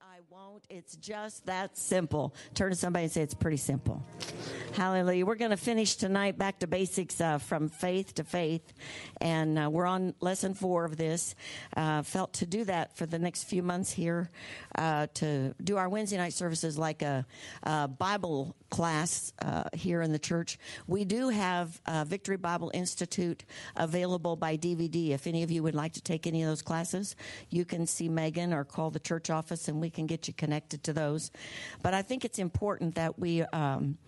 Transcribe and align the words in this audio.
I 0.00 0.18
won't. 0.30 0.64
It's 0.68 0.96
just 0.96 1.46
that 1.46 1.76
simple. 1.76 2.34
Turn 2.54 2.70
to 2.70 2.76
somebody 2.76 3.04
and 3.04 3.12
say, 3.12 3.22
It's 3.22 3.34
pretty 3.34 3.56
simple. 3.56 4.04
Hallelujah. 4.74 5.24
We're 5.24 5.36
going 5.36 5.52
to 5.52 5.56
finish 5.56 5.96
tonight 5.96 6.36
back 6.36 6.58
to 6.60 6.66
basics 6.66 7.20
uh, 7.20 7.38
from 7.38 7.68
faith 7.68 8.14
to 8.14 8.24
faith. 8.24 8.74
And 9.20 9.58
uh, 9.58 9.70
we're 9.70 9.86
on 9.86 10.14
lesson 10.20 10.54
four 10.54 10.84
of 10.84 10.96
this. 10.96 11.34
Uh, 11.76 12.02
felt 12.02 12.34
to 12.34 12.46
do 12.46 12.64
that 12.64 12.96
for 12.96 13.06
the 13.06 13.18
next 13.18 13.44
few 13.44 13.62
months 13.62 13.90
here 13.90 14.30
uh, 14.74 15.06
to 15.14 15.54
do 15.62 15.76
our 15.76 15.88
Wednesday 15.88 16.18
night 16.18 16.34
services 16.34 16.76
like 16.76 17.02
a, 17.02 17.24
a 17.62 17.88
Bible 17.88 18.54
class 18.70 19.32
uh, 19.42 19.64
here 19.72 20.02
in 20.02 20.12
the 20.12 20.18
church. 20.18 20.58
We 20.86 21.04
do 21.04 21.28
have 21.28 21.80
Victory 22.06 22.36
Bible 22.36 22.70
Institute 22.74 23.44
available 23.76 24.36
by 24.36 24.56
DVD. 24.56 25.10
If 25.10 25.26
any 25.26 25.42
of 25.42 25.50
you 25.50 25.62
would 25.62 25.74
like 25.74 25.92
to 25.94 26.02
take 26.02 26.26
any 26.26 26.42
of 26.42 26.48
those 26.48 26.62
classes, 26.62 27.16
you 27.50 27.64
can 27.64 27.86
see 27.86 28.08
Megan 28.08 28.52
or 28.52 28.64
call 28.64 28.90
the 28.90 29.00
church 29.00 29.30
office 29.30 29.68
and 29.68 29.80
we 29.80 29.90
can 29.90 30.06
get 30.06 30.28
you 30.28 30.34
connected 30.34 30.82
to 30.84 30.92
those. 30.92 31.30
But 31.82 31.94
I 31.94 32.02
think 32.02 32.24
it's 32.24 32.38
important 32.38 32.94
that 32.96 33.18
we. 33.18 33.42
Um, 33.42 33.98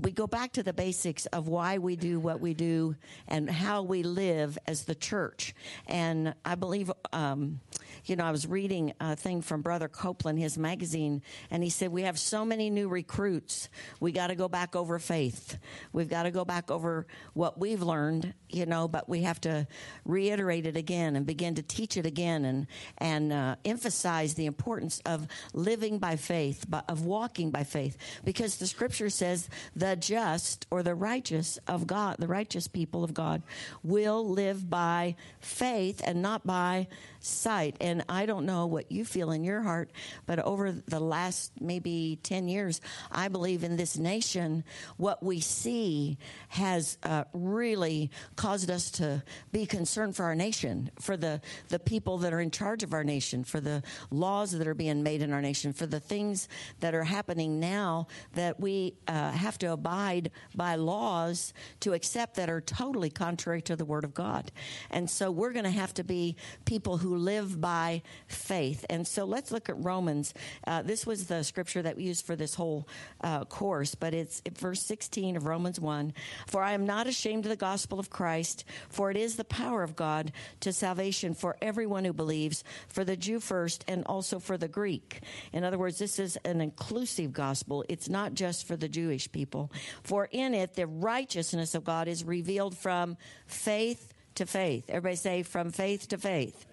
we 0.00 0.10
go 0.10 0.26
back 0.26 0.52
to 0.52 0.62
the 0.62 0.72
basics 0.72 1.26
of 1.26 1.48
why 1.48 1.78
we 1.78 1.96
do 1.96 2.18
what 2.18 2.40
we 2.40 2.54
do 2.54 2.96
and 3.28 3.50
how 3.50 3.82
we 3.82 4.02
live 4.02 4.56
as 4.66 4.84
the 4.84 4.94
church. 4.94 5.54
And 5.86 6.34
I 6.44 6.54
believe, 6.54 6.90
um, 7.12 7.60
you 8.06 8.16
know, 8.16 8.24
I 8.24 8.30
was 8.30 8.46
reading 8.46 8.94
a 9.00 9.14
thing 9.14 9.42
from 9.42 9.60
Brother 9.60 9.88
Copeland, 9.88 10.38
his 10.38 10.56
magazine, 10.56 11.22
and 11.50 11.62
he 11.62 11.68
said, 11.68 11.92
We 11.92 12.02
have 12.02 12.18
so 12.18 12.44
many 12.44 12.70
new 12.70 12.88
recruits. 12.88 13.68
We 14.00 14.12
got 14.12 14.28
to 14.28 14.34
go 14.34 14.48
back 14.48 14.74
over 14.74 14.98
faith. 14.98 15.58
We've 15.92 16.08
got 16.08 16.22
to 16.22 16.30
go 16.30 16.44
back 16.44 16.70
over 16.70 17.06
what 17.34 17.58
we've 17.58 17.82
learned, 17.82 18.32
you 18.48 18.64
know, 18.64 18.88
but 18.88 19.08
we 19.08 19.22
have 19.22 19.40
to 19.42 19.66
reiterate 20.06 20.66
it 20.66 20.76
again 20.76 21.16
and 21.16 21.26
begin 21.26 21.54
to 21.56 21.62
teach 21.62 21.98
it 21.98 22.06
again 22.06 22.46
and, 22.46 22.66
and 22.98 23.32
uh, 23.32 23.56
emphasize 23.64 24.34
the 24.34 24.46
importance 24.46 25.02
of 25.04 25.26
living 25.52 25.98
by 25.98 26.16
faith, 26.16 26.64
of 26.88 27.04
walking 27.04 27.50
by 27.50 27.62
faith, 27.62 27.98
because 28.24 28.56
the 28.56 28.66
scripture 28.66 29.10
says, 29.10 29.48
the 29.82 29.96
just 29.96 30.64
or 30.70 30.84
the 30.84 30.94
righteous 30.94 31.58
of 31.66 31.88
God, 31.88 32.16
the 32.20 32.28
righteous 32.28 32.68
people 32.68 33.02
of 33.02 33.12
God, 33.12 33.42
will 33.82 34.24
live 34.28 34.70
by 34.70 35.16
faith 35.40 36.00
and 36.04 36.22
not 36.22 36.46
by 36.46 36.86
sight. 37.24 37.76
And 37.80 38.04
I 38.08 38.26
don't 38.26 38.46
know 38.46 38.66
what 38.66 38.90
you 38.90 39.04
feel 39.04 39.30
in 39.30 39.44
your 39.44 39.62
heart, 39.62 39.90
but 40.26 40.38
over 40.40 40.72
the 40.72 41.00
last 41.00 41.52
maybe 41.60 42.18
10 42.22 42.48
years, 42.48 42.80
I 43.10 43.28
believe 43.28 43.64
in 43.64 43.76
this 43.76 43.96
nation, 43.96 44.64
what 44.96 45.22
we 45.22 45.40
see 45.40 46.18
has 46.48 46.98
uh, 47.02 47.24
really 47.32 48.10
caused 48.36 48.70
us 48.70 48.90
to 48.92 49.22
be 49.52 49.66
concerned 49.66 50.16
for 50.16 50.24
our 50.24 50.34
nation, 50.34 50.90
for 51.00 51.16
the, 51.16 51.40
the 51.68 51.78
people 51.78 52.18
that 52.18 52.32
are 52.32 52.40
in 52.40 52.50
charge 52.50 52.82
of 52.82 52.92
our 52.92 53.04
nation, 53.04 53.44
for 53.44 53.60
the 53.60 53.82
laws 54.10 54.52
that 54.52 54.66
are 54.66 54.74
being 54.74 55.02
made 55.02 55.22
in 55.22 55.32
our 55.32 55.42
nation, 55.42 55.72
for 55.72 55.86
the 55.86 56.00
things 56.00 56.48
that 56.80 56.94
are 56.94 57.04
happening 57.04 57.60
now 57.60 58.06
that 58.34 58.58
we 58.58 58.94
uh, 59.08 59.30
have 59.30 59.58
to 59.58 59.72
abide 59.72 60.30
by 60.54 60.74
laws 60.74 61.54
to 61.80 61.92
accept 61.92 62.36
that 62.36 62.50
are 62.50 62.60
totally 62.60 63.10
contrary 63.10 63.62
to 63.62 63.76
the 63.76 63.84
Word 63.84 64.04
of 64.04 64.14
God. 64.14 64.50
And 64.90 65.08
so 65.08 65.30
we're 65.30 65.52
going 65.52 65.64
to 65.64 65.70
have 65.70 65.94
to 65.94 66.04
be 66.04 66.36
people 66.64 66.96
who 66.96 67.11
live 67.16 67.60
by 67.60 68.02
faith. 68.26 68.84
And 68.90 69.06
so 69.06 69.24
let's 69.24 69.50
look 69.50 69.68
at 69.68 69.82
Romans. 69.82 70.34
Uh, 70.66 70.82
this 70.82 71.06
was 71.06 71.26
the 71.26 71.42
scripture 71.42 71.82
that 71.82 71.96
we 71.96 72.04
used 72.04 72.26
for 72.26 72.36
this 72.36 72.54
whole 72.54 72.88
uh, 73.22 73.44
course, 73.44 73.94
but 73.94 74.14
it's 74.14 74.42
verse 74.58 74.82
16 74.82 75.36
of 75.36 75.46
Romans 75.46 75.80
1. 75.80 76.12
For 76.46 76.62
I 76.62 76.72
am 76.72 76.86
not 76.86 77.06
ashamed 77.06 77.44
of 77.44 77.50
the 77.50 77.56
gospel 77.56 77.98
of 77.98 78.10
Christ, 78.10 78.64
for 78.88 79.10
it 79.10 79.16
is 79.16 79.36
the 79.36 79.44
power 79.44 79.82
of 79.82 79.96
God 79.96 80.32
to 80.60 80.72
salvation 80.72 81.34
for 81.34 81.56
everyone 81.60 82.04
who 82.04 82.12
believes, 82.12 82.64
for 82.88 83.04
the 83.04 83.16
Jew 83.16 83.40
first 83.40 83.84
and 83.88 84.04
also 84.06 84.38
for 84.38 84.56
the 84.56 84.68
Greek. 84.68 85.20
In 85.52 85.64
other 85.64 85.78
words, 85.78 85.98
this 85.98 86.18
is 86.18 86.36
an 86.44 86.60
inclusive 86.60 87.32
gospel. 87.32 87.84
It's 87.88 88.08
not 88.08 88.34
just 88.34 88.66
for 88.66 88.76
the 88.76 88.88
Jewish 88.88 89.30
people. 89.30 89.70
For 90.02 90.28
in 90.30 90.54
it, 90.54 90.74
the 90.74 90.86
righteousness 90.86 91.74
of 91.74 91.84
God 91.84 92.08
is 92.08 92.24
revealed 92.24 92.76
from 92.76 93.16
faith 93.46 94.12
to 94.36 94.46
faith. 94.46 94.84
Everybody 94.88 95.16
say, 95.16 95.42
from 95.42 95.70
faith 95.70 96.08
to 96.08 96.18
faith 96.18 96.66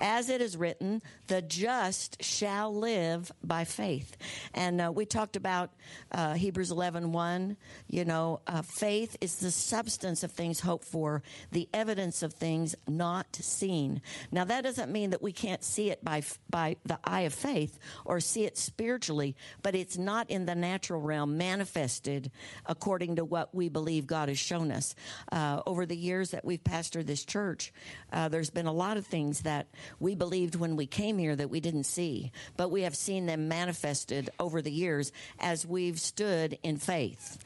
as 0.00 0.28
it 0.28 0.40
is 0.40 0.56
written, 0.56 1.02
the 1.26 1.42
just 1.42 2.22
shall 2.22 2.74
live 2.74 3.30
by 3.42 3.64
faith. 3.64 4.16
And 4.54 4.80
uh, 4.80 4.92
we 4.94 5.06
talked 5.06 5.36
about 5.36 5.70
uh, 6.12 6.34
Hebrews 6.34 6.70
11 6.70 7.12
1. 7.12 7.56
You 7.88 8.04
know, 8.04 8.40
uh, 8.46 8.62
faith 8.62 9.16
is 9.20 9.36
the 9.36 9.50
substance 9.50 10.22
of 10.22 10.32
things 10.32 10.60
hoped 10.60 10.84
for, 10.84 11.22
the 11.52 11.68
evidence 11.72 12.22
of 12.22 12.32
things 12.32 12.74
not 12.88 13.36
seen. 13.36 14.00
Now, 14.32 14.44
that 14.44 14.62
doesn't 14.62 14.90
mean 14.90 15.10
that 15.10 15.22
we 15.22 15.32
can't 15.32 15.62
see 15.62 15.90
it 15.90 16.04
by, 16.04 16.22
by 16.48 16.76
the 16.84 16.98
eye 17.04 17.22
of 17.22 17.34
faith 17.34 17.78
or 18.04 18.20
see 18.20 18.44
it 18.44 18.56
spiritually, 18.56 19.36
but 19.62 19.74
it's 19.74 19.98
not 19.98 20.30
in 20.30 20.46
the 20.46 20.54
natural 20.54 21.00
realm 21.00 21.38
manifested 21.38 22.30
according 22.66 23.16
to 23.16 23.24
what 23.24 23.54
we 23.54 23.68
believe 23.68 24.06
God 24.06 24.28
has 24.28 24.38
shown 24.38 24.70
us. 24.70 24.94
Uh, 25.30 25.62
over 25.66 25.86
the 25.86 25.96
years 25.96 26.30
that 26.30 26.44
we've 26.44 26.62
pastored 26.62 27.06
this 27.06 27.24
church, 27.24 27.72
uh, 28.12 28.28
there's 28.28 28.50
been 28.50 28.66
a 28.66 28.72
lot 28.72 28.96
of 28.96 29.06
things 29.06 29.40
that 29.42 29.68
we 29.98 30.14
believed 30.14 30.54
when 30.54 30.76
we 30.76 30.86
came 30.86 31.18
here 31.18 31.34
that 31.34 31.50
we 31.50 31.60
didn't 31.60 31.84
see, 31.84 32.32
but 32.56 32.70
we 32.70 32.82
have 32.82 32.96
seen 32.96 33.26
them 33.26 33.48
manifested 33.48 34.30
over 34.38 34.62
the 34.62 34.70
years 34.70 35.12
as 35.38 35.66
we've 35.66 36.00
stood 36.00 36.58
in 36.62 36.76
faith 36.76 37.38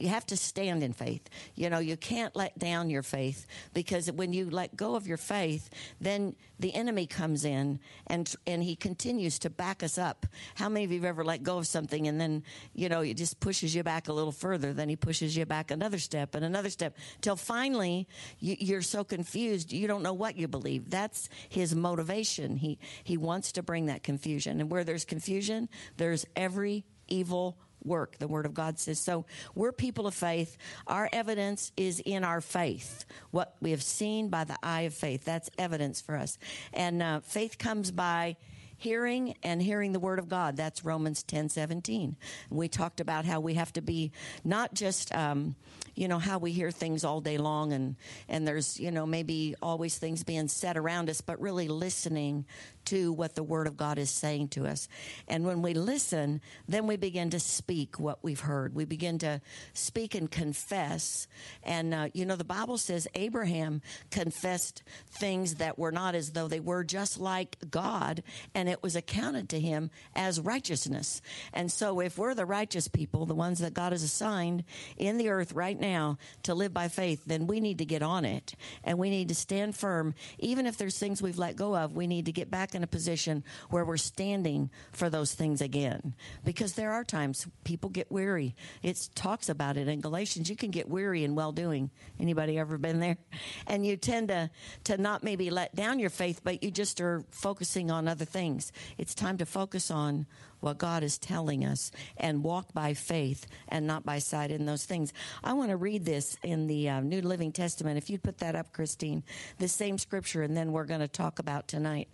you 0.00 0.08
have 0.08 0.26
to 0.26 0.36
stand 0.36 0.82
in 0.82 0.92
faith. 0.92 1.28
You 1.54 1.70
know, 1.70 1.78
you 1.78 1.96
can't 1.96 2.34
let 2.36 2.58
down 2.58 2.90
your 2.90 3.02
faith 3.02 3.46
because 3.74 4.10
when 4.10 4.32
you 4.32 4.50
let 4.50 4.76
go 4.76 4.94
of 4.94 5.06
your 5.06 5.16
faith, 5.16 5.70
then 6.00 6.34
the 6.60 6.74
enemy 6.74 7.06
comes 7.06 7.44
in 7.44 7.80
and 8.06 8.32
and 8.46 8.62
he 8.62 8.76
continues 8.76 9.38
to 9.40 9.50
back 9.50 9.82
us 9.82 9.98
up. 9.98 10.26
How 10.54 10.68
many 10.68 10.84
of 10.84 10.92
you 10.92 10.98
have 10.98 11.08
ever 11.08 11.24
let 11.24 11.42
go 11.42 11.58
of 11.58 11.66
something 11.66 12.08
and 12.08 12.20
then, 12.20 12.42
you 12.74 12.88
know, 12.88 13.00
it 13.00 13.14
just 13.14 13.40
pushes 13.40 13.74
you 13.74 13.82
back 13.82 14.08
a 14.08 14.12
little 14.12 14.32
further, 14.32 14.72
then 14.72 14.88
he 14.88 14.96
pushes 14.96 15.36
you 15.36 15.46
back 15.46 15.70
another 15.70 15.98
step 15.98 16.34
and 16.34 16.44
another 16.44 16.70
step 16.70 16.96
till 17.20 17.36
finally 17.36 18.08
you, 18.38 18.56
you're 18.58 18.82
so 18.82 19.04
confused, 19.04 19.72
you 19.72 19.86
don't 19.86 20.02
know 20.02 20.12
what 20.12 20.36
you 20.36 20.48
believe. 20.48 20.90
That's 20.90 21.28
his 21.48 21.74
motivation. 21.74 22.56
He 22.56 22.78
he 23.04 23.16
wants 23.16 23.52
to 23.52 23.62
bring 23.62 23.86
that 23.86 24.02
confusion. 24.02 24.60
And 24.60 24.70
where 24.70 24.84
there's 24.84 25.04
confusion, 25.04 25.68
there's 25.96 26.24
every 26.36 26.84
evil 27.08 27.58
work, 27.84 28.18
the 28.18 28.28
Word 28.28 28.46
of 28.46 28.54
God 28.54 28.78
says. 28.78 28.98
So 28.98 29.26
we're 29.54 29.72
people 29.72 30.06
of 30.06 30.14
faith. 30.14 30.56
Our 30.86 31.08
evidence 31.12 31.72
is 31.76 32.00
in 32.00 32.24
our 32.24 32.40
faith, 32.40 33.04
what 33.30 33.56
we 33.60 33.70
have 33.70 33.82
seen 33.82 34.28
by 34.28 34.44
the 34.44 34.56
eye 34.62 34.82
of 34.82 34.94
faith. 34.94 35.24
That's 35.24 35.50
evidence 35.58 36.00
for 36.00 36.16
us. 36.16 36.38
And 36.72 37.02
uh, 37.02 37.20
faith 37.20 37.58
comes 37.58 37.90
by 37.90 38.36
hearing 38.78 39.34
and 39.42 39.60
hearing 39.60 39.92
the 39.92 40.00
word 40.00 40.18
of 40.18 40.28
God. 40.28 40.56
That's 40.56 40.84
Romans 40.84 41.22
10 41.24 41.50
17. 41.50 42.16
We 42.48 42.68
talked 42.68 43.00
about 43.00 43.24
how 43.24 43.40
we 43.40 43.54
have 43.54 43.72
to 43.74 43.82
be 43.82 44.12
not 44.44 44.72
just, 44.72 45.14
um, 45.14 45.56
you 45.94 46.08
know, 46.08 46.18
how 46.18 46.38
we 46.38 46.52
hear 46.52 46.70
things 46.70 47.04
all 47.04 47.20
day 47.20 47.38
long 47.38 47.72
and, 47.72 47.96
and 48.28 48.46
there's, 48.46 48.78
you 48.78 48.92
know, 48.92 49.04
maybe 49.04 49.56
always 49.60 49.98
things 49.98 50.22
being 50.22 50.48
said 50.48 50.76
around 50.76 51.10
us, 51.10 51.20
but 51.20 51.40
really 51.40 51.68
listening 51.68 52.46
to 52.88 53.12
what 53.12 53.34
the 53.34 53.42
Word 53.42 53.66
of 53.66 53.76
God 53.76 53.98
is 53.98 54.10
saying 54.10 54.48
to 54.48 54.66
us. 54.66 54.88
And 55.28 55.44
when 55.44 55.62
we 55.62 55.74
listen, 55.74 56.40
then 56.66 56.86
we 56.86 56.96
begin 56.96 57.30
to 57.30 57.40
speak 57.40 58.00
what 58.00 58.18
we've 58.22 58.40
heard. 58.40 58.74
We 58.74 58.84
begin 58.84 59.18
to 59.18 59.40
speak 59.74 60.14
and 60.14 60.30
confess. 60.30 61.28
And, 61.62 61.92
uh, 61.92 62.08
you 62.14 62.24
know, 62.24 62.36
the 62.36 62.44
Bible 62.44 62.78
says 62.78 63.06
Abraham 63.14 63.82
confessed 64.10 64.82
things 65.10 65.56
that 65.56 65.78
were 65.78 65.92
not 65.92 66.14
as 66.14 66.32
though 66.32 66.48
they 66.48 66.60
were, 66.60 66.82
just 66.82 67.20
like 67.20 67.58
God, 67.70 68.22
and 68.54 68.68
it 68.68 68.82
was 68.82 68.96
accounted 68.96 69.48
to 69.50 69.60
him 69.60 69.90
as 70.14 70.40
righteousness. 70.40 71.20
And 71.52 71.70
so 71.70 72.00
if 72.00 72.16
we're 72.16 72.34
the 72.34 72.46
righteous 72.46 72.88
people, 72.88 73.26
the 73.26 73.34
ones 73.34 73.58
that 73.58 73.74
God 73.74 73.92
has 73.92 74.02
assigned 74.02 74.64
in 74.96 75.18
the 75.18 75.28
earth 75.28 75.52
right 75.52 75.78
now 75.78 76.18
to 76.44 76.54
live 76.54 76.72
by 76.72 76.88
faith, 76.88 77.24
then 77.26 77.46
we 77.46 77.60
need 77.60 77.78
to 77.78 77.84
get 77.84 78.02
on 78.02 78.24
it 78.24 78.54
and 78.82 78.98
we 78.98 79.10
need 79.10 79.28
to 79.28 79.34
stand 79.34 79.76
firm. 79.76 80.14
Even 80.38 80.66
if 80.66 80.76
there's 80.76 80.98
things 80.98 81.20
we've 81.20 81.38
let 81.38 81.56
go 81.56 81.76
of, 81.76 81.94
we 81.94 82.06
need 82.06 82.26
to 82.26 82.32
get 82.32 82.50
back 82.50 82.74
in 82.78 82.84
a 82.84 82.86
position 82.86 83.44
where 83.68 83.84
we're 83.84 83.96
standing 83.96 84.70
for 84.92 85.10
those 85.10 85.34
things 85.34 85.60
again. 85.60 86.14
Because 86.44 86.72
there 86.72 86.92
are 86.92 87.04
times 87.04 87.46
people 87.64 87.90
get 87.90 88.10
weary. 88.10 88.54
It 88.82 89.10
talks 89.14 89.48
about 89.48 89.76
it 89.76 89.88
in 89.88 90.00
Galatians. 90.00 90.48
You 90.48 90.56
can 90.56 90.70
get 90.70 90.88
weary 90.88 91.24
in 91.24 91.34
well 91.34 91.52
doing. 91.52 91.90
Anybody 92.18 92.58
ever 92.58 92.78
been 92.78 93.00
there? 93.00 93.18
And 93.66 93.84
you 93.84 93.96
tend 93.96 94.28
to, 94.28 94.50
to 94.84 94.96
not 94.96 95.22
maybe 95.22 95.50
let 95.50 95.74
down 95.74 95.98
your 95.98 96.10
faith, 96.10 96.40
but 96.42 96.62
you 96.62 96.70
just 96.70 97.00
are 97.00 97.24
focusing 97.30 97.90
on 97.90 98.08
other 98.08 98.24
things. 98.24 98.72
It's 98.96 99.14
time 99.14 99.38
to 99.38 99.46
focus 99.46 99.90
on 99.90 100.26
what 100.60 100.78
God 100.78 101.02
is 101.02 101.18
telling 101.18 101.64
us 101.64 101.90
and 102.16 102.42
walk 102.42 102.72
by 102.72 102.94
faith 102.94 103.46
and 103.68 103.86
not 103.86 104.04
by 104.04 104.18
sight 104.18 104.50
in 104.50 104.66
those 104.66 104.84
things. 104.84 105.12
I 105.42 105.52
want 105.52 105.70
to 105.70 105.76
read 105.76 106.04
this 106.04 106.36
in 106.42 106.66
the 106.66 106.88
uh, 106.88 107.00
New 107.00 107.20
Living 107.20 107.52
Testament. 107.52 107.98
If 107.98 108.10
you'd 108.10 108.22
put 108.22 108.38
that 108.38 108.54
up, 108.54 108.72
Christine, 108.72 109.22
the 109.58 109.68
same 109.68 109.98
scripture, 109.98 110.42
and 110.42 110.56
then 110.56 110.72
we're 110.72 110.84
going 110.84 111.00
to 111.00 111.08
talk 111.08 111.38
about 111.38 111.68
tonight 111.68 112.08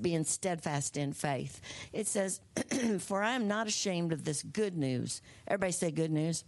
being 0.00 0.24
steadfast 0.24 0.96
in 0.96 1.12
faith. 1.12 1.60
It 1.92 2.06
says, 2.06 2.40
For 3.00 3.22
I 3.22 3.32
am 3.32 3.48
not 3.48 3.66
ashamed 3.66 4.12
of 4.12 4.24
this 4.24 4.42
good 4.42 4.76
news. 4.76 5.22
Everybody 5.46 5.72
say 5.72 5.90
good 5.90 6.10
news 6.10 6.44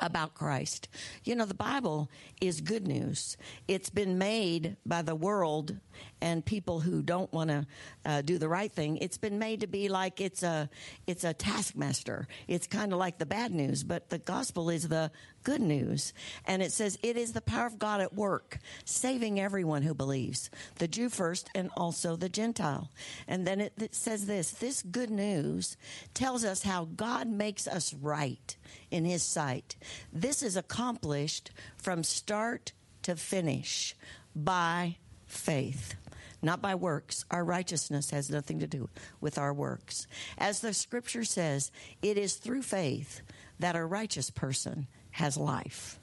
about 0.00 0.34
Christ. 0.34 0.88
You 1.24 1.36
know, 1.36 1.44
the 1.44 1.54
Bible 1.54 2.10
is 2.40 2.60
good 2.60 2.86
news. 2.86 3.36
It's 3.68 3.90
been 3.90 4.18
made 4.18 4.76
by 4.84 5.02
the 5.02 5.14
world 5.14 5.76
and 6.20 6.44
people 6.44 6.80
who 6.80 7.02
don't 7.02 7.32
want 7.32 7.50
to 7.50 7.66
uh, 8.04 8.22
do 8.22 8.38
the 8.38 8.48
right 8.48 8.70
thing. 8.70 8.98
It's 8.98 9.18
been 9.18 9.38
made 9.38 9.60
to 9.60 9.66
be 9.66 9.88
like 9.88 10.20
it's 10.20 10.42
a 10.42 10.68
it's 11.06 11.24
a 11.24 11.32
taskmaster. 11.32 12.26
It's 12.48 12.66
kind 12.66 12.92
of 12.92 12.98
like 12.98 13.18
the 13.18 13.26
bad 13.26 13.52
news, 13.52 13.82
but 13.82 14.10
the 14.10 14.18
gospel 14.18 14.70
is 14.70 14.88
the 14.88 15.10
good 15.42 15.60
news. 15.60 16.12
And 16.46 16.62
it 16.62 16.72
says 16.72 16.98
it 17.02 17.16
is 17.16 17.32
the 17.32 17.40
power 17.40 17.66
of 17.66 17.78
God 17.78 18.00
at 18.00 18.14
work, 18.14 18.58
saving 18.84 19.40
everyone 19.40 19.82
who 19.82 19.94
believes, 19.94 20.50
the 20.76 20.88
Jew 20.88 21.08
first 21.08 21.50
and 21.54 21.70
also 21.76 22.16
the 22.16 22.28
Gentile. 22.28 22.90
And 23.26 23.46
then 23.46 23.60
it, 23.60 23.72
it 23.80 23.94
says 23.94 24.26
this 24.26 24.50
this 24.52 24.82
good 24.82 25.10
news 25.10 25.76
tells 26.14 26.44
us 26.44 26.62
how 26.62 26.84
God 26.84 27.28
makes 27.28 27.66
us 27.66 27.94
right 27.94 28.56
in 28.90 29.04
his 29.04 29.22
sight. 29.22 29.76
This 30.12 30.42
is 30.42 30.56
accomplished 30.56 31.50
from 31.76 32.02
start 32.02 32.72
to 33.02 33.16
finish 33.16 33.96
by 34.34 34.96
faith 35.30 35.94
not 36.42 36.62
by 36.62 36.74
works. 36.74 37.24
Our 37.30 37.44
righteousness 37.44 38.10
has 38.10 38.30
nothing 38.30 38.60
to 38.60 38.66
do 38.66 38.88
with 39.20 39.38
our 39.38 39.52
works. 39.52 40.06
As 40.38 40.60
the 40.60 40.72
scripture 40.72 41.24
says, 41.24 41.70
it 42.02 42.16
is 42.16 42.34
through 42.34 42.62
faith 42.62 43.20
that 43.58 43.76
a 43.76 43.84
righteous 43.84 44.30
person 44.30 44.86
has 45.10 45.36
life. 45.36 45.98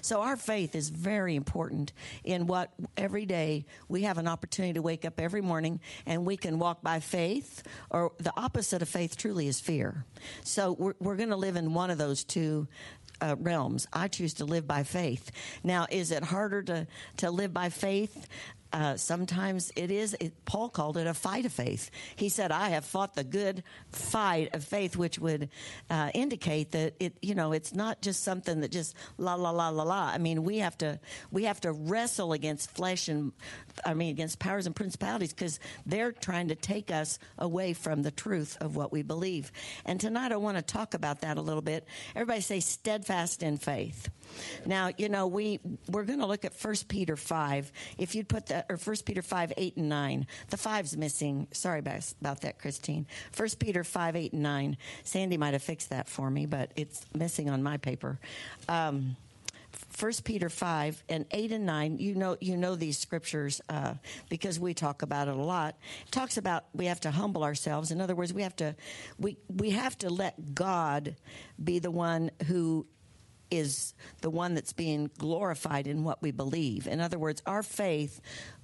So 0.00 0.20
our 0.20 0.36
faith 0.36 0.76
is 0.76 0.90
very 0.90 1.34
important 1.34 1.92
in 2.22 2.46
what 2.46 2.70
every 2.96 3.26
day 3.26 3.64
we 3.88 4.02
have 4.02 4.18
an 4.18 4.28
opportunity 4.28 4.74
to 4.74 4.82
wake 4.82 5.04
up 5.04 5.18
every 5.18 5.40
morning 5.40 5.80
and 6.06 6.24
we 6.24 6.36
can 6.36 6.58
walk 6.58 6.82
by 6.82 7.00
faith 7.00 7.62
or 7.90 8.12
the 8.18 8.32
opposite 8.36 8.82
of 8.82 8.88
faith 8.88 9.16
truly 9.16 9.48
is 9.48 9.60
fear. 9.60 10.04
So 10.44 10.72
we're, 10.72 10.94
we're 11.00 11.16
going 11.16 11.30
to 11.30 11.36
live 11.36 11.56
in 11.56 11.74
one 11.74 11.90
of 11.90 11.98
those 11.98 12.22
two 12.22 12.68
uh, 13.20 13.34
realms. 13.38 13.86
I 13.92 14.08
choose 14.08 14.34
to 14.34 14.44
live 14.44 14.66
by 14.66 14.82
faith. 14.82 15.30
Now, 15.64 15.86
is 15.90 16.10
it 16.10 16.22
harder 16.22 16.62
to, 16.64 16.86
to 17.18 17.30
live 17.30 17.52
by 17.52 17.68
faith? 17.68 18.28
Uh, 18.72 18.96
sometimes 18.96 19.70
it 19.76 19.90
is. 19.90 20.14
It, 20.18 20.44
Paul 20.44 20.68
called 20.68 20.96
it 20.96 21.06
a 21.06 21.14
fight 21.14 21.44
of 21.44 21.52
faith. 21.52 21.90
He 22.16 22.28
said, 22.28 22.50
"I 22.50 22.70
have 22.70 22.84
fought 22.84 23.14
the 23.14 23.24
good 23.24 23.62
fight 23.90 24.54
of 24.54 24.64
faith," 24.64 24.96
which 24.96 25.18
would 25.18 25.50
uh, 25.90 26.10
indicate 26.14 26.72
that 26.72 26.94
it, 26.98 27.16
you 27.20 27.34
know, 27.34 27.52
it's 27.52 27.74
not 27.74 28.00
just 28.00 28.22
something 28.22 28.60
that 28.60 28.72
just 28.72 28.94
la 29.18 29.34
la 29.34 29.50
la 29.50 29.68
la 29.68 29.82
la. 29.82 30.06
I 30.06 30.18
mean, 30.18 30.42
we 30.42 30.58
have 30.58 30.78
to 30.78 30.98
we 31.30 31.44
have 31.44 31.60
to 31.62 31.72
wrestle 31.72 32.32
against 32.32 32.70
flesh 32.70 33.08
and 33.08 33.32
I 33.84 33.94
mean 33.94 34.10
against 34.10 34.38
powers 34.38 34.66
and 34.66 34.74
principalities 34.74 35.32
because 35.32 35.60
they're 35.84 36.12
trying 36.12 36.48
to 36.48 36.54
take 36.54 36.90
us 36.90 37.18
away 37.38 37.74
from 37.74 38.02
the 38.02 38.10
truth 38.10 38.56
of 38.60 38.74
what 38.74 38.90
we 38.92 39.02
believe. 39.02 39.52
And 39.84 40.00
tonight 40.00 40.32
I 40.32 40.36
want 40.36 40.56
to 40.56 40.62
talk 40.62 40.94
about 40.94 41.20
that 41.20 41.36
a 41.36 41.42
little 41.42 41.62
bit. 41.62 41.86
Everybody 42.14 42.40
say 42.40 42.60
steadfast 42.60 43.42
in 43.42 43.58
faith. 43.58 44.08
Now, 44.64 44.90
you 44.96 45.08
know, 45.08 45.26
we 45.26 45.60
we're 45.88 46.04
going 46.04 46.20
to 46.20 46.26
look 46.26 46.44
at 46.44 46.54
1 46.54 46.74
Peter 46.88 47.16
5. 47.16 47.72
If 47.98 48.14
you'd 48.14 48.28
put 48.28 48.46
that 48.68 48.72
or 48.72 48.76
1 48.76 48.96
Peter 49.04 49.22
5 49.22 49.52
8 49.56 49.76
and 49.76 49.88
9. 49.88 50.26
The 50.50 50.56
five's 50.56 50.96
missing. 50.96 51.46
Sorry 51.52 51.78
about, 51.78 52.12
about 52.20 52.40
that, 52.42 52.58
Christine. 52.58 53.06
1 53.36 53.48
Peter 53.58 53.84
5 53.84 54.16
8 54.16 54.32
and 54.32 54.42
9. 54.42 54.76
Sandy 55.04 55.36
might 55.36 55.52
have 55.52 55.62
fixed 55.62 55.90
that 55.90 56.08
for 56.08 56.30
me, 56.30 56.46
but 56.46 56.70
it's 56.76 57.04
missing 57.14 57.50
on 57.50 57.62
my 57.62 57.76
paper. 57.76 58.18
Um, 58.68 59.16
1 59.98 60.12
Peter 60.24 60.48
5 60.48 61.02
and 61.08 61.26
8 61.30 61.52
and 61.52 61.66
9, 61.66 61.98
you 61.98 62.14
know, 62.14 62.36
you 62.40 62.56
know 62.56 62.76
these 62.76 62.98
scriptures 62.98 63.60
uh, 63.68 63.94
because 64.28 64.58
we 64.58 64.74
talk 64.74 65.02
about 65.02 65.28
it 65.28 65.34
a 65.34 65.42
lot. 65.42 65.76
It 66.06 66.12
talks 66.12 66.36
about 66.36 66.64
we 66.74 66.86
have 66.86 67.00
to 67.00 67.10
humble 67.10 67.44
ourselves. 67.44 67.90
In 67.90 68.00
other 68.00 68.14
words, 68.14 68.32
we 68.32 68.42
have 68.42 68.56
to 68.56 68.74
we 69.18 69.36
we 69.48 69.70
have 69.70 69.96
to 69.98 70.10
let 70.10 70.54
God 70.54 71.16
be 71.62 71.78
the 71.78 71.90
one 71.90 72.30
who 72.46 72.86
is 73.52 73.94
the 74.22 74.30
one 74.30 74.54
that's 74.54 74.72
being 74.72 75.10
glorified 75.18 75.86
in 75.86 76.04
what 76.04 76.22
we 76.22 76.30
believe. 76.30 76.86
In 76.86 77.00
other 77.00 77.18
words, 77.18 77.42
our 77.46 77.62
faith 77.62 78.20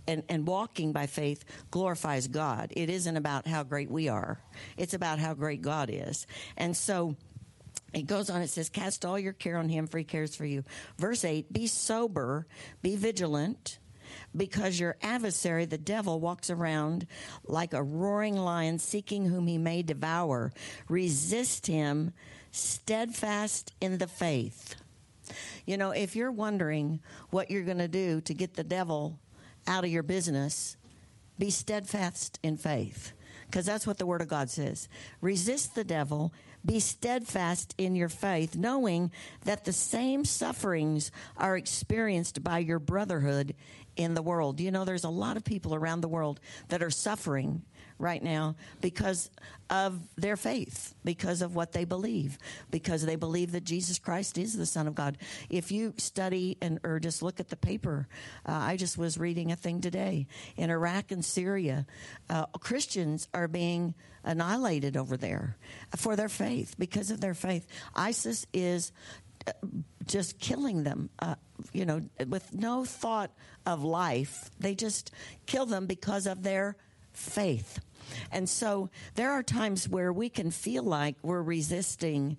and, 0.07 0.23
and 0.31 0.47
walking 0.47 0.93
by 0.93 1.07
faith 1.07 1.45
glorifies 1.71 2.27
God. 2.27 2.73
It 2.75 2.89
isn't 2.89 3.17
about 3.17 3.47
how 3.47 3.63
great 3.63 3.91
we 3.91 4.09
are, 4.09 4.41
it's 4.77 4.95
about 4.95 5.19
how 5.19 5.35
great 5.35 5.61
God 5.61 5.91
is. 5.93 6.27
And 6.57 6.77
so, 6.77 7.17
it 7.93 8.07
goes 8.07 8.29
on, 8.31 8.43
it 8.43 8.49
says, 8.49 8.69
Cast 8.71 9.05
all 9.05 9.19
your 9.19 9.33
care 9.33 9.59
on 9.59 9.69
him, 9.69 9.87
for 9.87 9.99
he 9.99 10.05
cares 10.05 10.35
for 10.35 10.47
you. 10.47 10.65
Verse 10.99 11.25
8 11.25 11.53
Be 11.53 11.67
sober, 11.67 12.47
be 12.83 12.97
vigilant, 12.97 13.79
because 14.35 14.81
your 14.81 14.97
adversary, 15.03 15.67
the 15.67 15.79
devil, 15.79 16.21
walks 16.21 16.49
around 16.49 17.07
like 17.45 17.75
a 17.75 17.83
roaring 17.83 18.37
lion, 18.37 18.79
seeking 18.79 19.27
whom 19.27 19.47
he 19.47 19.59
may 19.59 19.83
devour. 19.83 20.53
Resist 20.89 21.67
him, 21.67 22.13
steadfast 22.51 23.73
in 23.81 23.99
the 23.99 24.07
faith. 24.07 24.75
You 25.67 25.77
know, 25.77 25.91
if 25.91 26.17
you're 26.17 26.33
wondering 26.33 27.01
what 27.31 27.51
you're 27.51 27.65
going 27.65 27.79
to 27.79 27.89
do 27.89 28.21
to 28.23 28.35
get 28.35 28.55
the 28.55 28.65
devil 28.65 29.19
out 29.67 29.85
of 29.85 29.91
your 29.91 30.03
business, 30.03 30.77
be 31.39 31.51
steadfast 31.51 32.39
in 32.43 32.57
faith. 32.57 33.13
Because 33.47 33.65
that's 33.65 33.87
what 33.87 33.99
the 33.99 34.07
Word 34.07 34.21
of 34.21 34.29
God 34.29 34.51
says. 34.51 34.89
Resist 35.21 35.75
the 35.75 35.85
devil, 35.85 36.35
be 36.67 36.81
steadfast 36.81 37.75
in 37.79 37.95
your 37.95 38.09
faith, 38.11 38.57
knowing 38.57 39.11
that 39.45 39.65
the 39.65 39.73
same 39.73 40.25
sufferings 40.25 41.11
are 41.37 41.57
experienced 41.57 42.43
by 42.45 42.59
your 42.59 42.79
brotherhood 42.79 43.55
in 43.97 44.15
the 44.15 44.23
world. 44.23 44.61
You 44.61 44.71
know, 44.71 44.85
there's 44.85 45.05
a 45.05 45.11
lot 45.11 45.37
of 45.37 45.45
people 45.45 45.75
around 45.75 46.03
the 46.03 46.09
world 46.09 46.41
that 46.69 46.83
are 46.83 46.91
suffering 46.91 47.63
right 47.99 48.23
now 48.23 48.57
because 48.81 49.31
of 49.71 50.01
their 50.17 50.37
faith, 50.37 50.95
because 51.05 51.43
of 51.43 51.55
what 51.55 51.73
they 51.73 51.85
believe, 51.85 52.39
because 52.71 53.05
they 53.05 53.17
believe 53.17 53.53
that 53.53 53.65
Jesus 53.65 53.99
Christ 53.99 54.39
is 54.39 54.57
the 54.57 54.67
Son 54.67 54.87
of 54.87 54.95
God. 54.95 55.19
If 55.51 55.71
you 55.71 55.95
study 55.99 56.57
and 56.63 56.81
or 56.85 57.01
just 57.01 57.23
look 57.23 57.41
at 57.41 57.49
the 57.49 57.57
paper, 57.57 58.09
uh, 58.47 58.53
I 58.53 58.77
just 58.77 58.97
was 58.97 59.19
reading 59.19 59.53
a 59.53 59.57
thing 59.57 59.81
today 59.81 60.27
in 60.57 60.71
Iraq 60.71 61.13
and 61.13 61.25
Syria, 61.25 61.87
uh, 62.31 62.47
Christians 62.47 63.29
are 63.35 63.49
being 63.49 63.95
annihilated 64.25 64.97
over 64.97 65.17
there 65.17 65.57
for 65.97 66.17
their 66.17 66.29
faith 66.29 66.75
because 66.79 67.11
of 67.11 67.21
their 67.21 67.35
faith. 67.35 67.67
ISIS 67.95 68.47
is 68.53 68.93
uh, 69.47 69.53
just 70.07 70.39
killing 70.39 70.85
them, 70.85 71.11
uh, 71.19 71.35
you 71.73 71.85
know, 71.85 72.01
with 72.27 72.55
no 72.55 72.85
thought 72.85 73.31
of 73.67 73.85
life. 73.85 74.51
They 74.59 74.75
just 74.75 75.13
kill 75.47 75.67
them 75.67 75.87
because 75.87 76.27
of 76.27 76.43
their 76.43 76.77
faith. 77.13 77.81
And 78.31 78.49
so 78.49 78.91
there 79.15 79.33
are 79.33 79.43
times 79.43 79.89
where 79.89 80.13
we 80.13 80.29
can 80.29 80.51
feel 80.51 80.83
like 80.83 81.17
we're 81.23 81.43
resisting, 81.43 82.37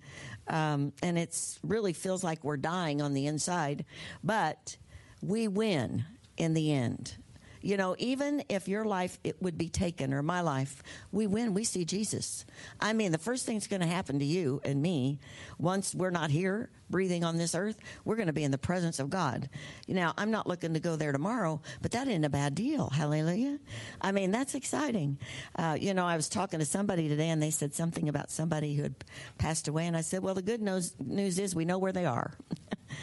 um, 0.48 0.92
and 1.02 1.18
it 1.18 1.58
really 1.62 1.92
feels 1.92 2.24
like 2.24 2.44
we're 2.44 2.56
dying 2.56 3.00
on 3.02 3.14
the 3.14 3.26
inside, 3.26 3.84
but 4.22 4.76
we 5.22 5.48
win 5.48 6.04
in 6.36 6.54
the 6.54 6.72
end. 6.72 7.16
You 7.60 7.76
know, 7.76 7.94
even 7.98 8.44
if 8.48 8.68
your 8.68 8.84
life 8.84 9.18
it 9.24 9.40
would 9.42 9.58
be 9.58 9.68
taken 9.68 10.12
or 10.12 10.22
my 10.22 10.40
life, 10.40 10.82
we 11.12 11.26
win. 11.26 11.54
We 11.54 11.64
see 11.64 11.84
Jesus. 11.84 12.44
I 12.80 12.92
mean, 12.92 13.12
the 13.12 13.18
first 13.18 13.46
thing 13.46 13.56
that's 13.56 13.66
going 13.66 13.80
to 13.80 13.86
happen 13.86 14.18
to 14.18 14.24
you 14.24 14.60
and 14.64 14.80
me 14.80 15.18
once 15.58 15.94
we're 15.94 16.10
not 16.10 16.30
here 16.30 16.70
breathing 16.90 17.22
on 17.24 17.36
this 17.36 17.54
earth, 17.54 17.78
we're 18.04 18.16
going 18.16 18.26
to 18.26 18.32
be 18.32 18.42
in 18.42 18.50
the 18.50 18.58
presence 18.58 18.98
of 18.98 19.10
God. 19.10 19.48
Now, 19.86 20.12
I'm 20.18 20.30
not 20.30 20.46
looking 20.46 20.74
to 20.74 20.80
go 20.80 20.96
there 20.96 21.12
tomorrow, 21.12 21.62
but 21.80 21.92
that 21.92 22.08
isn't 22.08 22.24
a 22.24 22.28
bad 22.28 22.54
deal. 22.54 22.90
Hallelujah. 22.90 23.58
I 24.00 24.12
mean, 24.12 24.32
that's 24.32 24.54
exciting. 24.54 25.18
Uh, 25.56 25.76
you 25.80 25.94
know, 25.94 26.04
I 26.04 26.16
was 26.16 26.28
talking 26.28 26.58
to 26.58 26.66
somebody 26.66 27.08
today 27.08 27.28
and 27.28 27.40
they 27.42 27.50
said 27.50 27.74
something 27.74 28.08
about 28.08 28.30
somebody 28.30 28.74
who 28.74 28.82
had 28.82 28.94
passed 29.38 29.68
away. 29.68 29.86
And 29.86 29.96
I 29.96 30.00
said, 30.00 30.22
well, 30.22 30.34
the 30.34 30.42
good 30.42 30.60
news 30.60 30.94
is 31.38 31.54
we 31.54 31.64
know 31.64 31.78
where 31.78 31.92
they 31.92 32.06
are. 32.06 32.32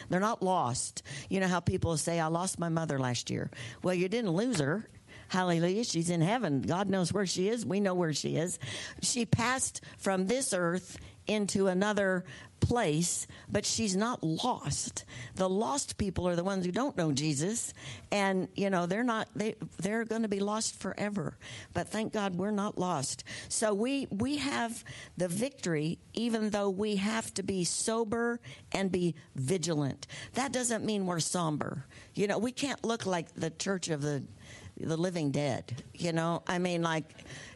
They're 0.09 0.19
not 0.19 0.43
lost. 0.43 1.03
You 1.29 1.39
know 1.39 1.47
how 1.47 1.59
people 1.59 1.97
say, 1.97 2.19
I 2.19 2.27
lost 2.27 2.59
my 2.59 2.69
mother 2.69 2.99
last 2.99 3.29
year. 3.29 3.49
Well, 3.83 3.93
you 3.93 4.07
didn't 4.09 4.31
lose 4.31 4.59
her. 4.59 4.87
Hallelujah. 5.29 5.83
She's 5.83 6.09
in 6.09 6.21
heaven. 6.21 6.61
God 6.61 6.89
knows 6.89 7.11
where 7.11 7.25
she 7.25 7.49
is. 7.49 7.65
We 7.65 7.79
know 7.79 7.93
where 7.93 8.13
she 8.13 8.37
is. 8.37 8.59
She 9.01 9.25
passed 9.25 9.81
from 9.97 10.27
this 10.27 10.53
earth 10.53 10.97
into 11.27 11.67
another 11.67 12.25
place, 12.59 13.27
but 13.49 13.65
she's 13.65 13.95
not 13.95 14.23
lost. 14.23 15.05
The 15.35 15.49
lost 15.49 15.97
people 15.97 16.27
are 16.27 16.35
the 16.35 16.43
ones 16.43 16.65
who 16.65 16.71
don't 16.71 16.97
know 16.97 17.11
Jesus, 17.11 17.73
and 18.11 18.47
you 18.55 18.69
know 18.69 18.85
they're 18.85 19.03
not 19.03 19.29
they 19.35 19.55
they're 19.77 20.05
going 20.05 20.23
to 20.23 20.27
be 20.27 20.39
lost 20.39 20.79
forever. 20.79 21.37
But 21.73 21.89
thank 21.89 22.13
God 22.13 22.35
we're 22.35 22.51
not 22.51 22.77
lost. 22.77 23.23
So 23.49 23.73
we 23.73 24.07
we 24.09 24.37
have 24.37 24.83
the 25.17 25.27
victory, 25.27 25.99
even 26.13 26.49
though 26.49 26.69
we 26.69 26.95
have 26.97 27.33
to 27.35 27.43
be 27.43 27.63
sober 27.63 28.39
and 28.71 28.91
be 28.91 29.15
vigilant. 29.35 30.07
That 30.33 30.51
doesn't 30.51 30.85
mean 30.85 31.05
we're 31.05 31.19
somber. 31.19 31.85
You 32.15 32.27
know, 32.27 32.39
we 32.39 32.51
can't 32.51 32.83
look 32.83 33.05
like 33.05 33.33
the 33.35 33.49
church 33.51 33.89
of 33.89 34.01
the 34.01 34.23
the 34.79 34.97
living 34.97 35.31
dead. 35.31 35.83
You 35.93 36.11
know, 36.13 36.43
I 36.47 36.59
mean, 36.59 36.81
like 36.81 37.05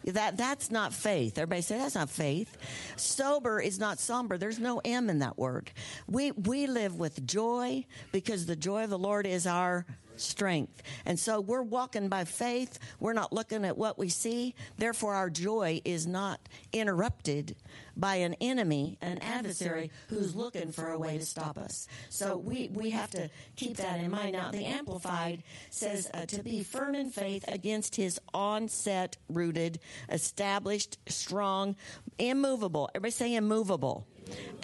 that. 0.05 0.37
That's 0.37 0.71
not 0.71 0.93
faith. 0.93 1.37
Everybody 1.37 1.61
say 1.61 1.77
that's 1.77 1.95
not 1.95 2.09
faith. 2.09 2.57
Sober 2.95 3.59
is 3.59 3.79
not 3.79 3.99
somber. 3.99 4.37
There's 4.37 4.59
no 4.59 4.81
M 4.83 5.09
in 5.09 5.19
that 5.19 5.37
word. 5.37 5.71
We 6.07 6.31
we 6.31 6.67
live 6.67 6.95
with 6.95 7.25
joy 7.25 7.85
because 8.11 8.45
the 8.45 8.55
joy 8.55 8.85
of 8.85 8.89
the 8.89 8.99
Lord 8.99 9.25
is 9.27 9.45
our 9.45 9.85
strength. 10.21 10.81
And 11.05 11.19
so 11.19 11.41
we're 11.41 11.61
walking 11.61 12.09
by 12.09 12.25
faith. 12.25 12.79
We're 12.99 13.13
not 13.13 13.33
looking 13.33 13.65
at 13.65 13.77
what 13.77 13.97
we 13.97 14.09
see. 14.09 14.55
Therefore, 14.77 15.15
our 15.15 15.29
joy 15.29 15.81
is 15.85 16.07
not 16.07 16.39
interrupted 16.71 17.55
by 17.95 18.15
an 18.15 18.35
enemy, 18.41 18.97
an 19.01 19.17
adversary 19.19 19.91
who's 20.07 20.35
looking 20.35 20.71
for 20.71 20.91
a 20.91 20.97
way 20.97 21.17
to 21.17 21.25
stop 21.25 21.57
us. 21.57 21.87
So 22.09 22.37
we, 22.37 22.69
we 22.73 22.89
have 22.91 23.11
to 23.11 23.29
keep 23.55 23.77
that 23.77 23.99
in 23.99 24.11
mind. 24.11 24.33
Now, 24.33 24.51
the 24.51 24.65
Amplified 24.65 25.43
says 25.69 26.09
uh, 26.13 26.25
to 26.27 26.43
be 26.43 26.63
firm 26.63 26.95
in 26.95 27.09
faith 27.09 27.45
against 27.47 27.95
his 27.95 28.19
onset 28.33 29.17
rooted, 29.29 29.79
established, 30.09 30.97
strong, 31.07 31.75
immovable. 32.17 32.89
Everybody 32.95 33.11
say 33.11 33.35
immovable. 33.35 34.07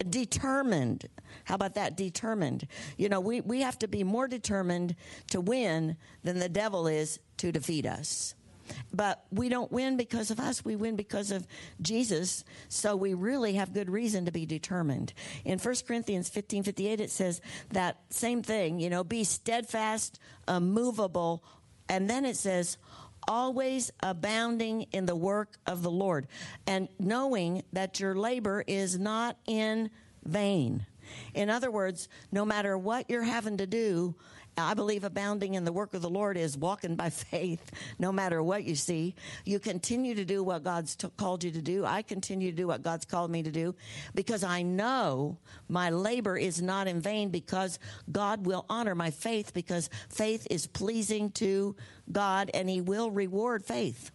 Determined. 0.10 1.08
How 1.46 1.56
about 1.56 1.76
that? 1.76 1.98
Determined. 1.98 2.68
You 2.98 3.10
know, 3.10 3.20
we, 3.20 3.42
we 3.42 3.62
have 3.62 3.80
to 3.80 3.88
be 3.88 4.04
more 4.04 4.28
determined 4.28 4.96
to 5.32 5.42
win 5.42 5.98
than 6.24 6.40
the 6.40 6.50
devil 6.50 6.88
is 6.88 7.20
to 7.38 7.52
defeat 7.52 7.86
us. 7.86 8.36
But 8.94 9.24
we 9.32 9.50
don't 9.50 9.72
win 9.72 9.98
because 9.98 10.32
of 10.32 10.40
us. 10.40 10.64
We 10.64 10.76
win 10.76 10.96
because 10.96 11.32
of 11.32 11.48
Jesus. 11.82 12.44
So 12.70 12.96
we 12.96 13.14
really 13.14 13.54
have 13.54 13.74
good 13.74 13.90
reason 13.90 14.26
to 14.26 14.32
be 14.32 14.46
determined. 14.46 15.14
In 15.46 15.60
1 15.60 15.76
Corinthians 15.88 16.30
15 16.30 16.64
58, 16.64 17.00
it 17.00 17.12
says 17.12 17.42
that 17.72 17.98
same 18.10 18.44
thing, 18.44 18.80
you 18.80 18.90
know, 18.90 19.04
be 19.04 19.24
steadfast, 19.24 20.20
immovable. 20.48 21.44
And 21.90 22.10
then 22.10 22.26
it 22.26 22.36
says, 22.36 22.78
always 23.28 23.92
abounding 24.02 24.84
in 24.92 25.06
the 25.06 25.16
work 25.16 25.58
of 25.66 25.84
the 25.84 25.92
Lord, 25.92 26.28
and 26.66 26.88
knowing 27.00 27.64
that 27.74 28.00
your 28.00 28.16
labor 28.16 28.64
is 28.68 28.98
not 28.98 29.38
in 29.46 29.90
vain. 30.24 30.86
In 31.34 31.50
other 31.50 31.72
words, 31.72 32.10
no 32.32 32.46
matter 32.46 32.78
what 32.78 33.10
you're 33.10 33.24
having 33.24 33.58
to 33.58 33.68
do, 33.68 34.16
I 34.60 34.74
believe 34.74 35.04
abounding 35.04 35.54
in 35.54 35.66
the 35.66 35.72
work 35.72 35.94
of 35.94 36.02
the 36.02 36.10
Lord 36.10 36.36
is 36.36 36.58
walking 36.58 36.96
by 36.96 37.10
faith, 37.12 37.72
no 38.00 38.12
matter 38.12 38.42
what 38.42 38.64
you 38.64 38.76
see. 38.76 39.14
You 39.46 39.60
continue 39.60 40.16
to 40.16 40.26
do 40.26 40.44
what 40.44 40.64
God's 40.64 40.96
t- 40.96 41.08
called 41.16 41.44
you 41.44 41.52
to 41.52 41.62
do. 41.62 41.86
I 41.86 42.02
continue 42.02 42.50
to 42.50 42.58
do 42.58 42.68
what 42.68 42.82
God's 42.82 43.06
called 43.06 43.30
me 43.30 43.44
to 43.44 43.52
do 43.52 43.76
because 44.16 44.44
I 44.44 44.64
know 44.64 45.38
my 45.70 45.92
labor 45.92 46.38
is 46.38 46.60
not 46.62 46.88
in 46.88 47.02
vain 47.02 47.30
because 47.30 47.78
God 48.12 48.48
will 48.48 48.66
honor 48.68 48.96
my 48.96 49.12
faith 49.12 49.54
because 49.54 49.92
faith 50.10 50.48
is 50.50 50.66
pleasing 50.66 51.30
to 51.32 51.76
God 52.12 52.50
and 52.54 52.68
He 52.68 52.82
will 52.82 53.12
reward 53.12 53.64
faith. 53.64 54.12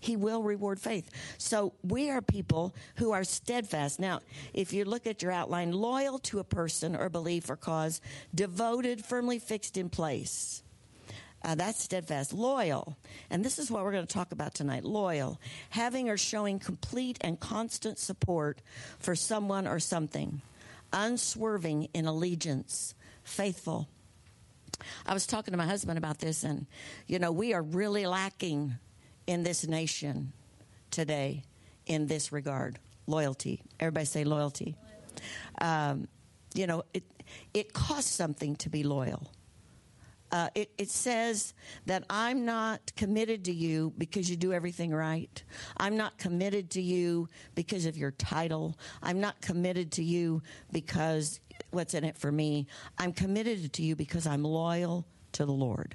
He 0.00 0.16
will 0.16 0.42
reward 0.42 0.80
faith. 0.80 1.10
So 1.38 1.72
we 1.82 2.10
are 2.10 2.20
people 2.20 2.74
who 2.96 3.12
are 3.12 3.24
steadfast. 3.24 3.98
Now, 3.98 4.20
if 4.52 4.72
you 4.72 4.84
look 4.84 5.06
at 5.06 5.22
your 5.22 5.32
outline, 5.32 5.72
loyal 5.72 6.18
to 6.20 6.38
a 6.38 6.44
person 6.44 6.96
or 6.96 7.08
belief 7.08 7.50
or 7.50 7.56
cause, 7.56 8.00
devoted, 8.34 9.04
firmly 9.04 9.38
fixed 9.38 9.76
in 9.76 9.88
place. 9.88 10.62
Uh, 11.44 11.54
that's 11.54 11.82
steadfast. 11.82 12.32
Loyal. 12.32 12.96
And 13.28 13.44
this 13.44 13.58
is 13.58 13.70
what 13.70 13.84
we're 13.84 13.92
going 13.92 14.06
to 14.06 14.12
talk 14.12 14.32
about 14.32 14.54
tonight. 14.54 14.84
Loyal. 14.84 15.38
Having 15.70 16.08
or 16.08 16.16
showing 16.16 16.58
complete 16.58 17.18
and 17.20 17.38
constant 17.38 17.98
support 17.98 18.62
for 18.98 19.14
someone 19.14 19.66
or 19.66 19.78
something. 19.78 20.40
Unswerving 20.92 21.88
in 21.92 22.06
allegiance. 22.06 22.94
Faithful. 23.24 23.88
I 25.06 25.12
was 25.12 25.26
talking 25.26 25.52
to 25.52 25.58
my 25.58 25.66
husband 25.66 25.98
about 25.98 26.18
this, 26.18 26.44
and, 26.44 26.66
you 27.06 27.18
know, 27.18 27.30
we 27.30 27.52
are 27.52 27.62
really 27.62 28.06
lacking 28.06 28.74
in 29.26 29.42
this 29.42 29.66
nation 29.66 30.32
today 30.90 31.42
in 31.86 32.06
this 32.06 32.32
regard 32.32 32.78
loyalty. 33.06 33.62
Everybody 33.80 34.06
say 34.06 34.24
loyalty. 34.24 34.76
Um, 35.60 36.08
you 36.54 36.66
know, 36.66 36.84
it, 36.92 37.04
it 37.52 37.72
costs 37.72 38.12
something 38.12 38.56
to 38.56 38.68
be 38.68 38.82
loyal. 38.82 39.30
Uh, 40.32 40.48
it, 40.54 40.70
it, 40.78 40.90
says 40.90 41.54
that 41.86 42.02
I'm 42.10 42.44
not 42.44 42.92
committed 42.96 43.44
to 43.44 43.52
you 43.52 43.92
because 43.96 44.28
you 44.28 44.36
do 44.36 44.52
everything 44.52 44.92
right. 44.92 45.42
I'm 45.76 45.96
not 45.96 46.18
committed 46.18 46.70
to 46.70 46.82
you 46.82 47.28
because 47.54 47.86
of 47.86 47.96
your 47.96 48.10
title. 48.10 48.76
I'm 49.00 49.20
not 49.20 49.40
committed 49.40 49.92
to 49.92 50.02
you 50.02 50.42
because 50.72 51.38
what's 51.70 51.94
in 51.94 52.02
it 52.02 52.18
for 52.18 52.32
me. 52.32 52.66
I'm 52.98 53.12
committed 53.12 53.72
to 53.74 53.82
you 53.82 53.94
because 53.94 54.26
I'm 54.26 54.42
loyal 54.42 55.06
to 55.32 55.46
the 55.46 55.52
Lord. 55.52 55.94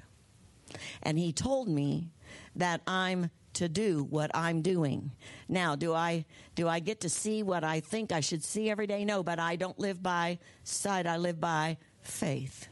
And 1.02 1.18
He 1.18 1.34
told 1.34 1.68
me 1.68 2.10
that 2.56 2.80
I'm 2.86 3.30
to 3.54 3.68
do 3.68 4.04
what 4.04 4.30
I'm 4.34 4.62
doing. 4.62 5.10
Now, 5.48 5.76
do 5.76 5.92
I 5.92 6.24
do 6.54 6.68
I 6.68 6.78
get 6.78 7.00
to 7.00 7.08
see 7.08 7.42
what 7.42 7.64
I 7.64 7.80
think 7.80 8.12
I 8.12 8.20
should 8.20 8.44
see 8.44 8.70
every 8.70 8.86
day? 8.86 9.04
No, 9.04 9.22
but 9.22 9.38
I 9.38 9.56
don't 9.56 9.78
live 9.78 10.02
by 10.02 10.38
sight. 10.62 11.06
I 11.06 11.16
live 11.16 11.40
by 11.40 11.78
faith. 12.02 12.68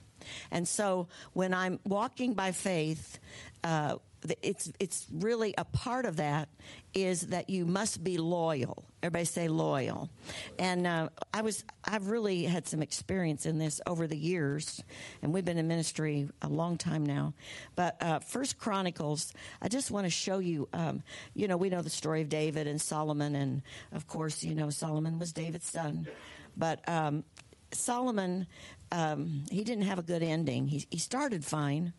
And 0.51 0.69
so 0.69 1.09
when 1.33 1.55
I'm 1.55 1.81
walking 1.85 2.35
by 2.35 2.53
faith, 2.53 3.19
uh, 3.65 3.97
it's 4.43 4.73
it's 4.81 5.07
really 5.13 5.55
a 5.57 5.65
part 5.65 6.05
of 6.05 6.17
that 6.17 6.49
is 6.95 7.29
that 7.29 7.49
you 7.51 7.65
must 7.65 8.03
be 8.03 8.19
loyal. 8.19 8.85
Everybody 9.03 9.25
say 9.27 9.49
loyal. 9.49 10.11
And 10.59 10.87
uh, 10.87 11.09
I 11.33 11.43
was 11.43 11.65
I've 11.85 12.09
really 12.09 12.45
had 12.45 12.67
some 12.67 12.83
experience 12.83 13.47
in 13.47 13.59
this 13.59 13.81
over 13.87 14.07
the 14.07 14.17
years, 14.17 14.83
and 15.23 15.33
we've 15.33 15.45
been 15.45 15.59
in 15.59 15.69
ministry 15.69 16.29
a 16.43 16.49
long 16.49 16.77
time 16.77 17.07
now. 17.07 17.35
But 17.77 17.97
uh, 18.03 18.19
First 18.21 18.59
Chronicles, 18.59 19.33
I 19.63 19.69
just 19.69 19.91
want 19.91 20.07
to 20.07 20.11
show 20.11 20.39
you. 20.39 20.69
Um, 20.73 21.03
you 21.35 21.49
know, 21.49 21.57
we 21.57 21.69
know 21.69 21.83
the 21.83 21.91
story 21.91 22.23
of 22.23 22.29
David 22.29 22.67
and 22.67 22.81
Solomon, 22.81 23.37
and 23.37 23.63
of 23.93 24.07
course, 24.07 24.43
you 24.43 24.55
know 24.55 24.71
Solomon 24.71 25.19
was 25.19 25.33
David's 25.33 25.71
son, 25.71 26.09
but 26.57 26.87
um, 26.89 27.25
Solomon 27.73 28.47
um, 28.91 29.45
he 29.51 29.65
didn't 29.65 29.85
have 29.85 29.99
a 29.99 30.03
good 30.03 30.23
ending. 30.23 30.67
He 30.67 30.87
he 30.91 30.99
started 30.99 31.45
fine 31.45 31.93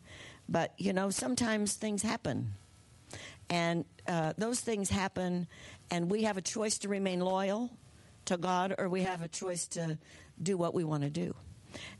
but, 0.50 0.74
you 0.76 0.92
know, 0.92 1.10
sometimes 1.10 1.74
things 1.74 2.02
happen. 2.02 2.54
And 3.48 3.84
uh, 4.06 4.34
those 4.36 4.60
things 4.60 4.90
happen, 4.90 5.46
and 5.90 6.10
we 6.10 6.24
have 6.24 6.36
a 6.36 6.42
choice 6.42 6.78
to 6.78 6.88
remain 6.88 7.20
loyal 7.20 7.70
to 8.26 8.36
God, 8.36 8.74
or 8.78 8.88
we 8.88 9.02
have 9.02 9.22
a 9.22 9.28
choice 9.28 9.66
to 9.68 9.98
do 10.40 10.56
what 10.56 10.74
we 10.74 10.84
want 10.84 11.02
to 11.02 11.10
do. 11.10 11.34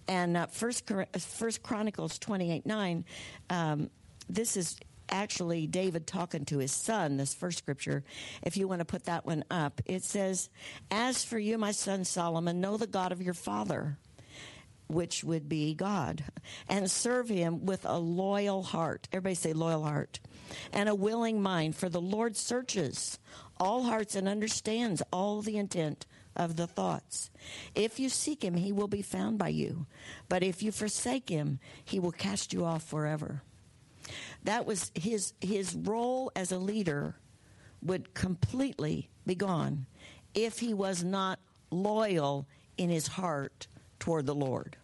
And 0.07 0.37
uh, 0.37 0.47
First, 0.47 0.91
First 1.19 1.63
Chronicles 1.63 2.19
28 2.19 2.67
9, 2.67 3.05
um, 3.51 3.91
this 4.29 4.57
is 4.57 4.77
actually 5.11 5.67
David 5.67 6.07
talking 6.07 6.45
to 6.47 6.59
his 6.59 6.73
son, 6.73 7.17
this 7.17 7.35
first 7.35 7.59
scripture. 7.59 8.05
If 8.43 8.57
you 8.57 8.69
want 8.69 8.81
to 8.81 8.85
put 8.85 9.05
that 9.05 9.27
one 9.27 9.45
up, 9.51 9.81
it 9.87 10.05
says, 10.05 10.49
As 10.91 11.25
for 11.25 11.39
you, 11.39 11.59
my 11.59 11.73
son 11.73 12.05
Solomon, 12.05 12.61
know 12.61 12.77
the 12.77 12.87
God 12.87 13.13
of 13.13 13.21
your 13.21 13.35
father 13.35 13.99
which 14.91 15.23
would 15.25 15.49
be 15.49 15.75
God, 15.75 16.25
and 16.69 16.91
serve 16.91 17.29
him 17.29 17.65
with 17.65 17.85
a 17.85 17.99
loyal 17.99 18.63
heart. 18.63 19.09
Everybody 19.13 19.35
say 19.35 19.53
loyal 19.53 19.85
heart. 19.85 20.21
And 20.73 20.89
a 20.89 20.95
willing 20.95 21.41
mind, 21.41 21.77
for 21.77 21.89
the 21.89 22.01
Lord 22.01 22.37
searches 22.37 23.19
all 23.59 23.85
hearts 23.85 24.15
and 24.15 24.29
understands 24.29 25.03
all 25.13 25.43
the 25.43 25.59
intent 25.59 26.07
of 26.35 26.57
the 26.57 26.67
thoughts. 26.67 27.31
If 27.75 28.01
you 28.01 28.09
seek 28.09 28.43
him, 28.43 28.55
he 28.55 28.73
will 28.73 28.89
be 28.89 29.03
found 29.03 29.39
by 29.39 29.49
you. 29.49 29.87
But 30.29 30.43
if 30.43 30.63
you 30.63 30.73
forsake 30.73 31.29
him, 31.29 31.61
he 31.85 32.01
will 32.01 32.13
cast 32.13 32.53
you 32.53 32.65
off 32.65 32.83
forever. 32.83 33.43
That 34.45 34.67
was 34.67 34.91
his 34.95 35.35
his 35.41 35.75
role 35.75 36.33
as 36.35 36.51
a 36.51 36.59
leader 36.59 37.17
would 37.83 38.15
completely 38.15 39.09
be 39.27 39.35
gone 39.35 39.87
if 40.35 40.59
he 40.59 40.75
was 40.75 41.05
not 41.05 41.39
loyal 41.71 42.49
in 42.77 42.91
his 42.91 43.07
heart 43.07 43.69
toward 44.01 44.27
the 44.27 44.35
Lord. 44.35 44.77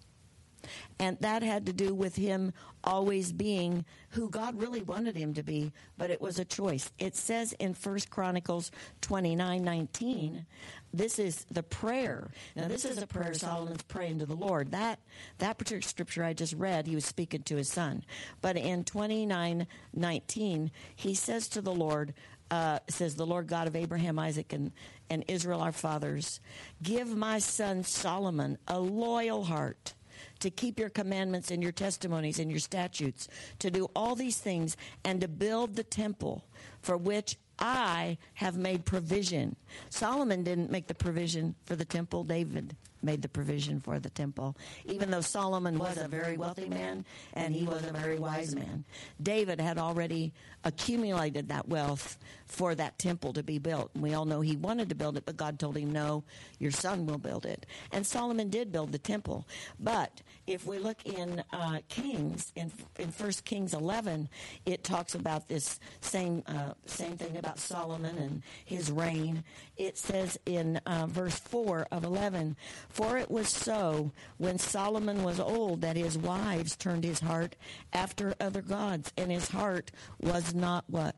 And 0.99 1.19
that 1.21 1.43
had 1.43 1.67
to 1.67 1.73
do 1.73 1.95
with 1.95 2.17
him 2.17 2.53
always 2.83 3.33
being 3.33 3.85
who 4.11 4.31
God 4.31 4.61
really 4.61 4.83
wanted 4.83 5.17
him 5.17 5.35
to 5.35 5.43
be, 5.43 5.73
but 5.99 6.11
it 6.11 6.21
was 6.21 6.39
a 6.39 6.45
choice. 6.45 6.91
It 6.99 7.15
says 7.17 7.53
in 7.55 7.75
First 7.75 8.11
Chronicles 8.11 8.71
29 9.03 9.63
19, 9.63 10.47
this 10.95 11.19
is 11.19 11.45
the 11.51 11.63
prayer. 11.63 12.31
Now, 12.55 12.69
this 12.69 12.85
is 12.85 12.99
a 12.99 13.07
prayer 13.07 13.35
Solomon's 13.35 13.83
praying 13.83 14.21
to 14.21 14.27
the 14.27 14.35
Lord. 14.35 14.71
That, 14.71 14.99
that 15.39 15.59
particular 15.59 15.83
scripture 15.83 16.25
I 16.25 16.33
just 16.33 16.55
read, 16.55 16.87
he 16.87 16.95
was 16.95 17.05
speaking 17.05 17.43
to 17.43 17.57
his 17.57 17.69
son. 17.69 18.05
But 18.41 18.57
in 18.57 18.85
29 18.85 19.67
19, 19.93 20.71
he 20.95 21.15
says 21.15 21.49
to 21.49 21.61
the 21.61 21.75
Lord, 21.75 22.15
uh, 22.51 22.79
says 22.89 23.15
the 23.15 23.27
Lord 23.27 23.47
God 23.47 23.67
of 23.67 23.77
Abraham, 23.77 24.19
Isaac, 24.19 24.53
and, 24.53 24.73
and 25.11 25.25
Israel, 25.29 25.61
our 25.61 25.73
fathers, 25.73 26.41
give 26.83 27.17
my 27.17 27.39
son 27.39 27.83
Solomon 27.83 28.59
a 28.69 28.79
loyal 28.79 29.45
heart 29.45 29.95
to 30.41 30.51
keep 30.51 30.79
your 30.79 30.89
commandments 30.89 31.51
and 31.51 31.63
your 31.63 31.73
testimonies 31.73 32.39
and 32.39 32.51
your 32.51 32.61
statutes, 32.61 33.29
to 33.59 33.71
do 33.71 33.89
all 33.95 34.15
these 34.15 34.39
things, 34.39 34.77
and 35.05 35.21
to 35.21 35.29
build 35.29 35.77
the 35.77 35.85
temple 35.85 36.45
for 36.83 36.97
which 36.97 37.37
I 37.59 38.19
have 38.35 38.57
made 38.57 38.85
provision. 38.85 39.57
Solomon 39.91 40.43
didn't 40.43 40.71
make 40.71 40.87
the 40.87 40.95
provision 40.95 41.55
for 41.65 41.77
the 41.77 41.85
temple, 41.85 42.25
David 42.25 42.77
made 43.07 43.23
the 43.23 43.29
provision 43.29 43.81
for 43.81 43.99
the 43.99 44.11
temple. 44.11 44.55
Even 44.85 45.11
though 45.11 45.23
Solomon 45.23 45.79
was 45.79 45.97
a 45.97 46.09
very 46.09 46.37
wealthy 46.37 46.69
man 46.69 47.07
and 47.33 47.55
he 47.55 47.65
was 47.65 47.83
a 47.87 47.93
very 47.93 48.19
wise 48.19 48.55
man, 48.55 48.85
David 49.23 49.61
had 49.61 49.79
already 49.79 50.35
accumulated 50.65 51.49
that 51.49 51.69
wealth 51.69 52.19
for 52.47 52.75
that 52.75 52.99
temple 52.99 53.33
to 53.35 53.43
be 53.43 53.59
built. 53.59 53.91
We 53.95 54.15
all 54.15 54.25
know 54.25 54.41
he 54.41 54.57
wanted 54.57 54.89
to 54.89 54.95
build 54.95 55.17
it, 55.17 55.27
but 55.27 55.37
God 55.37 55.59
told 55.59 55.77
him, 55.77 55.93
no, 55.93 56.25
your 56.59 56.71
son 56.71 57.07
will 57.07 57.19
build 57.19 57.45
it. 57.45 57.67
And 57.93 58.07
Solomon 58.07 58.49
did 58.49 58.73
build 58.73 58.93
the 58.93 58.99
temple. 58.99 59.47
But 59.79 60.23
if 60.47 60.65
we 60.67 60.79
look 60.79 61.05
in 61.05 61.43
uh, 61.53 61.81
Kings, 61.89 62.53
in, 62.55 62.71
in 62.99 63.09
1 63.09 63.31
Kings 63.45 63.75
11, 63.75 64.29
it 64.65 64.85
talks 64.85 65.15
about 65.15 65.49
this 65.49 65.81
same, 66.01 66.43
uh, 66.47 66.75
same 66.87 67.17
thing 67.17 67.37
about 67.37 67.59
Solomon 67.59 68.17
and 68.17 68.43
his 68.65 68.91
reign. 68.91 69.45
It 69.77 69.99
says 69.99 70.39
in 70.47 70.77
uh, 70.87 71.07
verse 71.07 71.39
4 71.39 71.89
of 71.91 72.05
11, 72.05 72.57
For 72.89 73.19
it 73.19 73.31
was 73.31 73.49
so 73.49 74.13
when 74.39 74.59
Solomon 74.59 75.25
was 75.25 75.41
old 75.41 75.81
that 75.81 75.97
his 75.97 76.17
wives 76.17 76.77
turned 76.77 77.05
his 77.05 77.21
heart 77.21 77.57
after 77.93 78.35
other 78.41 78.63
gods, 78.63 79.13
and 79.17 79.31
his 79.31 79.49
heart 79.49 79.91
was 80.21 80.55
not 80.55 80.85
what? 80.89 81.17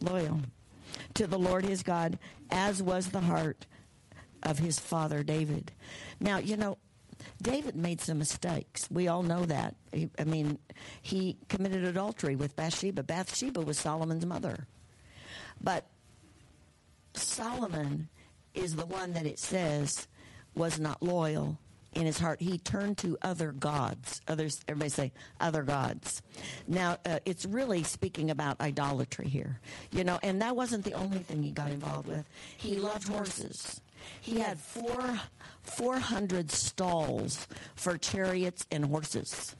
Loyal 0.00 0.40
to 1.14 1.26
the 1.26 1.38
Lord 1.38 1.64
his 1.64 1.82
God, 1.82 2.18
as 2.50 2.82
was 2.82 3.08
the 3.08 3.20
heart 3.20 3.66
of 4.42 4.58
his 4.58 4.78
father 4.78 5.22
David. 5.22 5.72
Now, 6.20 6.38
you 6.38 6.56
know, 6.56 6.78
David 7.42 7.76
made 7.76 8.00
some 8.00 8.18
mistakes. 8.18 8.88
We 8.90 9.08
all 9.08 9.22
know 9.22 9.44
that. 9.44 9.74
He, 9.92 10.10
I 10.18 10.24
mean, 10.24 10.58
he 11.02 11.36
committed 11.48 11.84
adultery 11.84 12.36
with 12.36 12.56
Bathsheba. 12.56 13.02
Bathsheba 13.02 13.60
was 13.60 13.78
Solomon's 13.78 14.26
mother. 14.26 14.66
But 15.60 15.86
Solomon 17.14 18.08
is 18.54 18.76
the 18.76 18.86
one 18.86 19.12
that 19.14 19.26
it 19.26 19.38
says 19.38 20.06
was 20.54 20.78
not 20.78 21.02
loyal 21.02 21.58
in 21.98 22.06
his 22.06 22.18
heart. 22.18 22.40
He 22.40 22.58
turned 22.58 22.96
to 22.98 23.18
other 23.22 23.50
gods. 23.50 24.20
Others, 24.28 24.60
everybody 24.68 24.90
say 24.90 25.12
other 25.40 25.64
gods. 25.64 26.22
Now, 26.68 26.98
uh, 27.04 27.18
it's 27.26 27.44
really 27.44 27.82
speaking 27.82 28.30
about 28.30 28.60
idolatry 28.60 29.28
here, 29.28 29.58
you 29.90 30.04
know. 30.04 30.18
And 30.22 30.40
that 30.40 30.54
wasn't 30.54 30.84
the 30.84 30.92
only 30.92 31.18
thing 31.18 31.42
he 31.42 31.50
got 31.50 31.70
involved 31.72 32.06
with. 32.06 32.24
He 32.56 32.76
loved 32.76 33.08
horses. 33.08 33.80
He 34.20 34.38
had 34.38 34.60
four, 34.60 35.20
400 35.62 36.52
stalls 36.52 37.48
for 37.74 37.98
chariots 37.98 38.64
and 38.70 38.84
horses. 38.84 39.56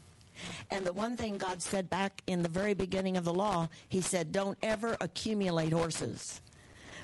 And 0.71 0.87
the 0.87 0.93
one 0.93 1.17
thing 1.17 1.37
God 1.39 1.61
said 1.61 1.91
back 1.91 2.23
in 2.29 2.45
the 2.45 2.49
very 2.49 2.73
beginning 2.73 3.17
of 3.17 3.25
the 3.25 3.35
law, 3.35 3.69
He 3.89 4.01
said, 4.01 4.31
don't 4.31 4.57
ever 4.63 4.97
accumulate 5.01 5.73
horses. 5.73 6.41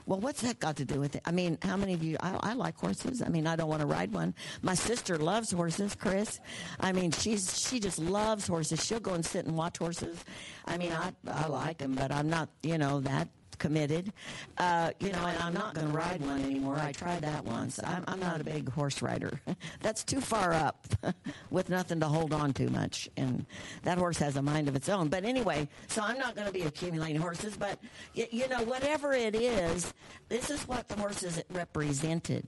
Well, 0.06 0.20
what's 0.20 0.42
that 0.42 0.58
got 0.58 0.76
to 0.76 0.84
do 0.84 1.00
with 1.00 1.16
it? 1.16 1.22
I 1.24 1.30
mean, 1.30 1.58
how 1.62 1.76
many 1.76 1.94
of 1.94 2.02
you? 2.02 2.16
I, 2.20 2.38
I 2.40 2.52
like 2.54 2.76
horses. 2.76 3.22
I 3.22 3.28
mean, 3.28 3.46
I 3.46 3.56
don't 3.56 3.68
want 3.68 3.80
to 3.80 3.86
ride 3.86 4.12
one. 4.12 4.34
My 4.62 4.74
sister 4.74 5.16
loves 5.16 5.50
horses, 5.50 5.94
Chris. 5.94 6.40
I 6.78 6.92
mean, 6.92 7.10
she's 7.10 7.58
she 7.58 7.80
just 7.80 7.98
loves 7.98 8.46
horses. 8.46 8.84
She'll 8.84 9.00
go 9.00 9.14
and 9.14 9.24
sit 9.24 9.46
and 9.46 9.56
watch 9.56 9.78
horses. 9.78 10.22
I 10.66 10.76
mean, 10.76 10.92
I 10.92 11.12
I 11.26 11.46
like 11.46 11.78
them, 11.78 11.94
but 11.94 12.12
I'm 12.12 12.28
not, 12.28 12.50
you 12.62 12.76
know, 12.78 13.00
that 13.00 13.28
committed. 13.54 14.12
Uh, 14.58 14.90
you 15.00 15.10
know, 15.12 15.26
and 15.26 15.38
I'm 15.38 15.54
not 15.54 15.74
going 15.74 15.86
to 15.86 15.92
ride 15.92 16.20
one 16.20 16.42
anymore. 16.42 16.78
I 16.78 16.92
tried 16.92 17.22
that 17.22 17.44
once. 17.44 17.80
I'm, 17.82 18.04
I'm 18.06 18.20
not 18.20 18.40
a 18.40 18.44
big 18.44 18.70
horse 18.70 19.02
rider. 19.02 19.40
That's 19.80 20.04
too 20.04 20.20
far 20.20 20.52
up 20.52 20.86
with 21.50 21.68
nothing 21.70 22.00
to 22.00 22.06
hold 22.06 22.32
on 22.32 22.52
to 22.54 22.70
much. 22.70 23.08
And 23.16 23.46
that 23.82 23.98
horse 23.98 24.18
has 24.18 24.36
a 24.36 24.42
mind 24.42 24.68
of 24.68 24.76
its 24.76 24.88
own. 24.88 25.08
But 25.08 25.24
anyway, 25.24 25.68
so 25.88 26.02
I'm 26.02 26.18
not 26.18 26.34
going 26.34 26.46
to 26.46 26.52
be 26.52 26.62
accumulating 26.62 27.20
horses. 27.20 27.56
But, 27.56 27.78
you, 28.14 28.26
you 28.30 28.48
know, 28.48 28.62
whatever 28.62 29.12
it 29.12 29.34
is, 29.34 29.92
this 30.28 30.50
is 30.50 30.66
what 30.66 30.88
the 30.88 30.96
horses 30.96 31.42
represented 31.50 32.46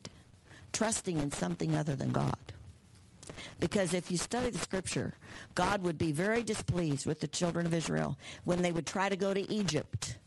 trusting 0.73 1.19
in 1.19 1.33
something 1.33 1.75
other 1.75 1.97
than 1.97 2.11
God. 2.11 2.37
Because 3.59 3.95
if 3.95 4.11
you 4.11 4.19
study 4.19 4.51
the 4.51 4.59
scripture, 4.59 5.15
God 5.55 5.83
would 5.83 5.97
be 5.97 6.13
very 6.13 6.43
displeased 6.43 7.07
with 7.07 7.21
the 7.21 7.29
children 7.29 7.65
of 7.65 7.73
Israel 7.73 8.19
when 8.45 8.61
they 8.61 8.73
would 8.73 8.87
try 8.87 9.09
to 9.09 9.17
go 9.17 9.33
to 9.33 9.51
Egypt 9.51 10.19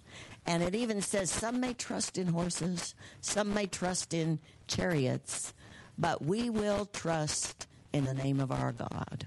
and 0.46 0.64
it 0.64 0.76
even 0.76 1.02
says 1.02 1.30
some 1.30 1.60
may 1.60 1.74
trust 1.74 2.18
in 2.18 2.28
horses, 2.28 2.96
some 3.22 3.54
may 3.54 3.68
trust 3.68 4.14
in 4.14 4.40
chariots, 4.68 5.54
but 5.98 6.24
we 6.24 6.50
will 6.50 6.86
trust 6.86 7.68
in 7.94 8.06
the 8.06 8.14
name 8.14 8.40
of 8.40 8.52
our 8.52 8.72
God. 8.72 9.26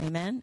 Amen? 0.00 0.42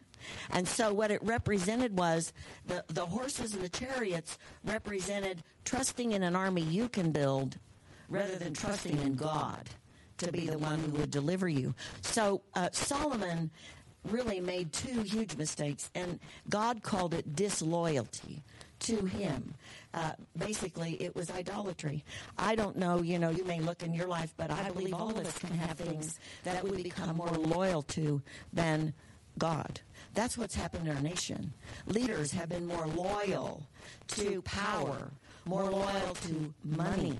And 0.50 0.66
so 0.66 0.92
what 0.92 1.10
it 1.10 1.22
represented 1.22 1.96
was 1.96 2.32
the, 2.66 2.84
the 2.88 3.06
horses 3.06 3.54
and 3.54 3.62
the 3.62 3.68
chariots 3.68 4.38
represented 4.64 5.42
trusting 5.64 6.12
in 6.12 6.22
an 6.22 6.34
army 6.34 6.62
you 6.62 6.88
can 6.88 7.12
build 7.12 7.58
rather 8.08 8.36
than 8.36 8.54
trusting 8.54 8.98
in 9.00 9.14
God 9.14 9.68
to 10.18 10.32
be 10.32 10.46
the 10.46 10.58
one 10.58 10.78
who 10.80 10.90
would 10.98 11.10
deliver 11.10 11.48
you. 11.48 11.74
So 12.02 12.42
uh, 12.54 12.68
Solomon 12.72 13.50
really 14.04 14.40
made 14.40 14.72
two 14.72 15.02
huge 15.02 15.36
mistakes, 15.36 15.90
and 15.94 16.18
God 16.48 16.82
called 16.82 17.14
it 17.14 17.34
disloyalty 17.34 18.42
to 18.80 19.06
him. 19.06 19.54
Uh, 19.92 20.12
basically, 20.36 20.92
it 21.02 21.14
was 21.14 21.30
idolatry. 21.30 22.04
I 22.38 22.54
don't 22.54 22.76
know, 22.76 23.02
you 23.02 23.18
know, 23.18 23.30
you 23.30 23.44
may 23.44 23.60
look 23.60 23.82
in 23.82 23.92
your 23.92 24.06
life, 24.06 24.32
but 24.36 24.50
I 24.50 24.70
believe 24.70 24.94
all 24.94 25.10
of 25.10 25.26
us 25.26 25.38
can 25.38 25.52
have 25.58 25.78
things 25.78 26.18
that 26.44 26.62
we 26.66 26.82
become 26.82 27.16
more 27.16 27.28
loyal 27.30 27.82
to 27.82 28.22
than 28.52 28.94
God. 29.38 29.80
That's 30.14 30.36
what's 30.36 30.54
happened 30.54 30.88
in 30.88 30.96
our 30.96 31.02
nation. 31.02 31.52
Leaders 31.86 32.32
have 32.32 32.48
been 32.48 32.66
more 32.66 32.86
loyal 32.88 33.66
to 34.08 34.42
power, 34.42 35.10
more 35.44 35.64
loyal 35.70 36.14
to 36.22 36.54
money 36.64 37.18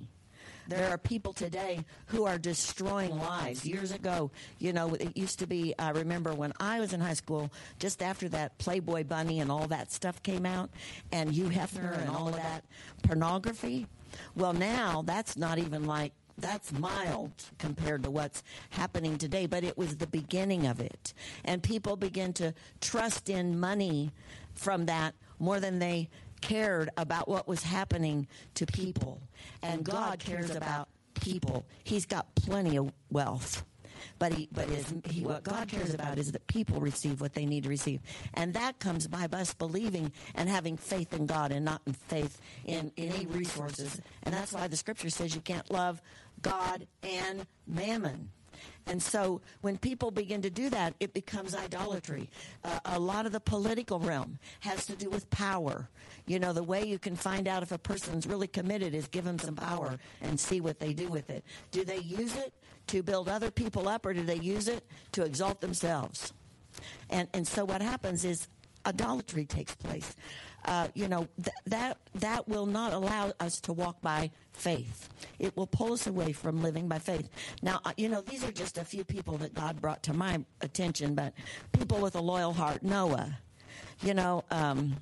there 0.70 0.88
are 0.90 0.98
people 0.98 1.33
today 1.33 1.85
who 2.06 2.24
are 2.26 2.38
destroying 2.38 3.18
lives. 3.18 3.66
Years 3.66 3.92
ago, 3.92 4.30
you 4.59 4.72
know, 4.72 4.94
it 4.94 5.16
used 5.16 5.40
to 5.40 5.46
be, 5.46 5.74
I 5.78 5.90
remember 5.90 6.33
when 6.33 6.52
I 6.61 6.80
was 6.80 6.92
in 6.92 7.00
high 7.00 7.14
school, 7.14 7.50
just 7.78 8.02
after 8.02 8.28
that 8.30 8.56
Playboy 8.59 9.04
Bunny 9.04 9.40
and 9.40 9.50
all 9.50 9.66
that 9.68 9.92
stuff 9.92 10.22
came 10.22 10.46
out, 10.46 10.70
and 11.12 11.33
Hugh 11.33 11.48
Hefner 11.48 11.98
and 12.00 12.09
all 12.09 12.28
of 12.28 12.37
that 12.37 12.64
pornography. 13.02 13.87
Well, 14.35 14.52
now 14.52 15.02
that's 15.04 15.37
not 15.37 15.59
even 15.59 15.85
like 15.85 16.12
that's 16.38 16.72
mild 16.72 17.33
compared 17.59 18.02
to 18.04 18.11
what's 18.11 18.42
happening 18.70 19.18
today, 19.18 19.46
but 19.46 19.62
it 19.62 19.76
was 19.76 19.96
the 19.96 20.06
beginning 20.06 20.66
of 20.66 20.80
it. 20.80 21.12
And 21.44 21.62
people 21.62 21.96
begin 21.96 22.33
to 22.35 22.54
trust 22.80 23.28
in 23.28 23.61
money 23.61 24.11
from 24.54 24.87
that 24.87 25.14
more 25.38 25.61
than 25.61 25.78
they 25.78 26.09
cared 26.40 26.90
about 26.96 27.29
what 27.29 27.46
was 27.46 27.62
happening 27.62 28.26
to 28.55 28.66
people. 28.66 29.20
And 29.62 29.85
God 29.85 30.18
cares 30.18 30.55
about 30.55 30.88
people. 31.14 31.64
He's 31.85 32.07
got 32.07 32.35
plenty 32.35 32.76
of 32.76 32.92
wealth. 33.11 33.64
But 34.18 34.33
he, 34.33 34.48
but 34.50 34.68
his, 34.68 34.92
he, 35.05 35.24
what 35.24 35.44
God 35.44 35.68
cares 35.68 35.92
about 35.92 36.18
is 36.18 36.33
that 36.33 36.46
people 36.46 36.81
receive 36.81 37.20
what 37.20 37.35
they 37.35 37.44
need 37.44 37.64
to 37.64 37.68
receive, 37.68 38.00
and 38.33 38.55
that 38.55 38.79
comes 38.79 39.07
by 39.07 39.29
us 39.33 39.53
believing 39.53 40.12
and 40.35 40.48
having 40.48 40.79
faith 40.79 41.12
in 41.12 41.26
God 41.26 41.53
and 41.53 41.64
not 41.64 41.83
in 41.87 41.92
faith 41.92 42.40
in, 42.64 42.92
in 42.96 43.12
any 43.12 43.26
resources. 43.26 44.00
And 44.22 44.35
that's 44.35 44.53
why 44.53 44.68
the 44.68 44.76
Scripture 44.76 45.11
says 45.11 45.35
you 45.35 45.42
can't 45.42 45.70
love 45.70 46.00
God 46.40 46.87
and 47.03 47.46
mammon. 47.66 48.31
And 48.87 49.03
so 49.03 49.40
when 49.61 49.79
people 49.79 50.11
begin 50.11 50.42
to 50.42 50.51
do 50.51 50.70
that, 50.70 50.94
it 51.01 51.12
becomes 51.12 51.55
idolatry. 51.55 52.31
Uh, 52.64 52.79
a 52.85 52.99
lot 52.99 53.27
of 53.27 53.33
the 53.33 53.40
political 53.40 53.99
realm 53.99 54.38
has 54.61 54.87
to 54.87 54.96
do 54.96 55.09
with 55.11 55.29
power. 55.31 55.88
You 56.27 56.38
know, 56.38 56.53
the 56.53 56.62
way 56.62 56.85
you 56.85 56.99
can 56.99 57.16
find 57.16 57.46
out 57.49 57.62
if 57.62 57.73
a 57.73 57.79
person's 57.79 58.27
really 58.27 58.49
committed 58.49 58.94
is 58.94 59.07
give 59.09 59.25
them 59.25 59.38
some 59.38 59.57
power 59.57 59.99
and 60.20 60.38
see 60.38 60.61
what 60.61 60.79
they 60.79 60.92
do 60.92 61.09
with 61.09 61.31
it. 61.31 61.44
Do 61.70 61.85
they 61.85 61.99
use 61.99 62.37
it 62.37 62.53
to 62.88 63.03
build 63.03 63.29
other 63.29 63.51
people 63.51 63.88
up 63.88 64.07
or 64.07 64.12
do 64.12 64.23
they 64.23 64.37
use 64.37 64.68
it 64.68 64.85
to 65.12 65.25
exalt 65.25 65.61
themselves? 65.61 66.33
And, 67.09 67.29
and 67.33 67.46
so 67.46 67.64
what 67.64 67.83
happens 67.83 68.25
is 68.25 68.49
idolatry 68.87 69.44
takes 69.44 69.75
place. 69.75 70.14
Uh, 70.64 70.88
you 70.94 71.09
know, 71.09 71.27
th- 71.42 71.57
that, 71.66 71.96
that 72.14 72.49
will 72.49 72.66
not 72.66 72.92
allow 72.92 73.33
us 73.40 73.61
to 73.61 73.73
walk 73.73 74.01
by 74.03 74.31
faith. 74.53 75.09
It 75.38 75.57
will 75.57 75.66
pull 75.66 75.92
us 75.92 76.07
away 76.07 76.33
from 76.33 76.62
living 76.62 76.87
by 76.88 76.99
faith. 76.99 77.29
Now, 77.62 77.81
uh, 77.85 77.92
you 77.96 78.09
know, 78.09 78.20
these 78.20 78.44
are 78.44 78.53
just 78.53 78.77
a 78.79 78.85
few 78.85 79.05
people 79.05 79.38
that 79.38 79.55
God 79.55 79.81
brought 79.81 80.03
to 80.05 80.12
my 80.12 80.44
attention, 80.61 81.14
but 81.14 81.33
people 81.73 81.99
with 81.99 82.14
a 82.14 82.20
loyal 82.20 82.53
heart. 82.53 82.83
Noah, 82.83 83.38
you 84.03 84.14
know, 84.14 84.44
um, 84.51 84.96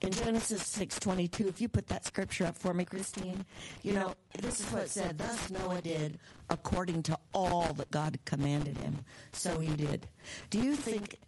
in 0.00 0.12
Genesis 0.12 0.62
6:22, 0.62 1.48
if 1.48 1.60
you 1.60 1.68
put 1.68 1.86
that 1.88 2.04
scripture 2.04 2.44
up 2.46 2.56
for 2.56 2.74
me, 2.74 2.84
Christine, 2.84 3.46
you 3.82 3.94
know, 3.94 4.14
this 4.38 4.60
is 4.60 4.66
what 4.66 4.82
it 4.82 4.90
said, 4.90 5.16
thus 5.18 5.50
Noah 5.50 5.80
did 5.80 6.18
according 6.50 7.02
to 7.04 7.18
all 7.32 7.72
that 7.74 7.90
God 7.90 8.18
commanded 8.24 8.76
him. 8.76 9.04
So 9.32 9.58
he 9.58 9.74
did. 9.74 10.06
Do 10.50 10.60
you 10.60 10.76
think 10.76 11.18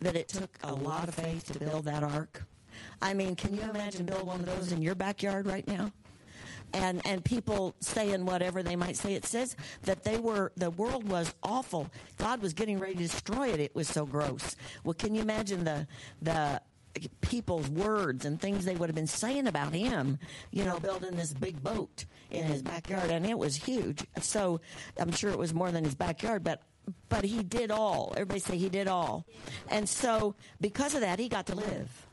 that 0.00 0.14
it 0.14 0.28
took 0.28 0.58
a 0.62 0.74
lot 0.74 1.08
of 1.08 1.14
faith 1.14 1.50
to 1.52 1.58
build 1.58 1.86
that 1.86 2.02
ark? 2.02 2.44
I 3.00 3.14
mean, 3.14 3.36
can 3.36 3.54
you 3.54 3.62
imagine 3.62 4.06
build 4.06 4.26
one 4.26 4.40
of 4.40 4.46
those 4.46 4.72
in 4.72 4.82
your 4.82 4.94
backyard 4.94 5.46
right 5.46 5.66
now? 5.66 5.92
and 6.74 7.00
and 7.06 7.24
people 7.24 7.74
saying 7.80 8.24
whatever 8.24 8.62
they 8.62 8.76
might 8.76 8.96
say. 8.96 9.14
It 9.14 9.24
says 9.24 9.56
that 9.82 10.04
they 10.04 10.18
were 10.18 10.52
the 10.56 10.70
world 10.70 11.08
was 11.08 11.34
awful. 11.42 11.90
God 12.18 12.42
was 12.42 12.52
getting 12.52 12.78
ready 12.78 12.94
to 12.94 13.00
destroy 13.00 13.48
it. 13.48 13.60
It 13.60 13.74
was 13.74 13.88
so 13.88 14.06
gross. 14.06 14.56
Well, 14.84 14.94
can 14.94 15.14
you 15.14 15.22
imagine 15.22 15.64
the 15.64 15.86
the 16.22 16.60
people's 17.20 17.68
words 17.68 18.24
and 18.24 18.40
things 18.40 18.64
they 18.64 18.74
would 18.74 18.88
have 18.88 18.96
been 18.96 19.06
saying 19.06 19.46
about 19.46 19.72
him, 19.72 20.18
you 20.50 20.64
know, 20.64 20.80
building 20.80 21.14
this 21.14 21.32
big 21.32 21.62
boat 21.62 22.06
in 22.30 22.44
his 22.44 22.62
backyard, 22.62 23.10
and 23.10 23.24
it 23.24 23.38
was 23.38 23.54
huge. 23.56 24.04
So 24.20 24.60
I'm 24.98 25.12
sure 25.12 25.30
it 25.30 25.38
was 25.38 25.54
more 25.54 25.70
than 25.70 25.84
his 25.84 25.94
backyard, 25.94 26.42
but 26.44 26.62
but 27.08 27.24
he 27.24 27.42
did 27.42 27.70
all. 27.70 28.12
Everybody 28.16 28.40
say 28.40 28.56
he 28.56 28.68
did 28.68 28.88
all, 28.88 29.26
and 29.68 29.88
so 29.88 30.34
because 30.60 30.94
of 30.94 31.00
that, 31.02 31.18
he 31.18 31.28
got 31.28 31.46
to 31.46 31.54
live 31.54 32.07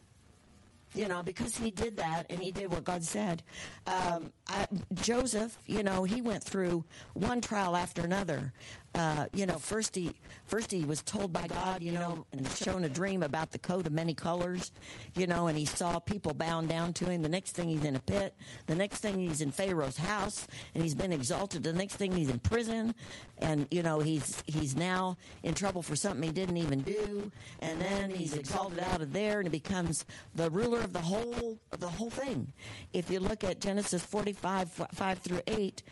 you 0.95 1.07
know, 1.07 1.21
because 1.21 1.57
he 1.57 1.71
did 1.71 1.97
that 1.97 2.25
and 2.29 2.39
he 2.39 2.51
did 2.51 2.71
what 2.71 2.83
God 2.83 3.03
said. 3.03 3.43
Um, 3.87 4.31
I, 4.47 4.67
Joseph, 4.93 5.57
you 5.65 5.83
know, 5.83 6.03
he 6.03 6.21
went 6.21 6.43
through 6.43 6.85
one 7.13 7.41
trial 7.41 7.75
after 7.75 8.01
another. 8.01 8.53
Uh, 8.95 9.25
you 9.33 9.45
know, 9.45 9.57
first 9.57 9.93
he 9.93 10.13
first 10.45 10.71
he 10.71 10.85
was 10.85 11.01
told 11.01 11.33
by 11.33 11.47
God, 11.47 11.83
you 11.83 11.91
know, 11.91 12.25
and 12.31 12.47
shown 12.51 12.85
a 12.85 12.89
dream 12.89 13.23
about 13.23 13.51
the 13.51 13.59
coat 13.59 13.85
of 13.87 13.91
many 13.91 14.13
colors, 14.13 14.71
you 15.15 15.27
know, 15.27 15.47
and 15.47 15.57
he 15.57 15.65
saw 15.65 15.99
people 15.99 16.33
bowing 16.33 16.67
down 16.67 16.93
to 16.93 17.05
him. 17.05 17.21
The 17.21 17.27
next 17.27 17.51
thing 17.51 17.67
he's 17.67 17.83
in 17.83 17.97
a 17.97 17.99
pit. 17.99 18.33
The 18.67 18.75
next 18.75 18.99
thing 18.99 19.19
he's 19.19 19.41
in 19.41 19.51
Pharaoh's 19.51 19.97
house, 19.97 20.47
and 20.73 20.81
he's 20.81 20.95
been 20.95 21.11
exalted. 21.11 21.63
The 21.63 21.73
next 21.73 21.95
thing 21.95 22.13
he's 22.13 22.29
in 22.29 22.39
prison, 22.39 22.95
and 23.39 23.67
you 23.69 23.83
know 23.83 23.99
he's 23.99 24.41
he's 24.45 24.77
now 24.77 25.17
in 25.43 25.53
trouble 25.55 25.81
for 25.81 25.97
something 25.97 26.23
he 26.23 26.31
didn't 26.31 26.57
even 26.57 26.81
do, 26.81 27.31
and 27.59 27.81
then 27.81 28.09
he's 28.09 28.33
exalted 28.33 28.79
out 28.79 29.01
of 29.01 29.11
there, 29.11 29.39
and 29.39 29.47
he 29.47 29.51
becomes 29.51 30.05
the 30.35 30.49
ruler 30.49 30.79
of 30.79 30.93
the 30.93 31.01
whole 31.01 31.59
of 31.73 31.81
the 31.81 31.89
whole 31.89 32.09
thing. 32.09 32.53
If 32.93 33.11
you 33.11 33.19
look 33.19 33.43
at 33.43 33.59
Genesis 33.59 34.05
forty 34.05 34.31
five 34.31 34.71
five 34.71 35.19
through 35.19 35.41
eight. 35.47 35.83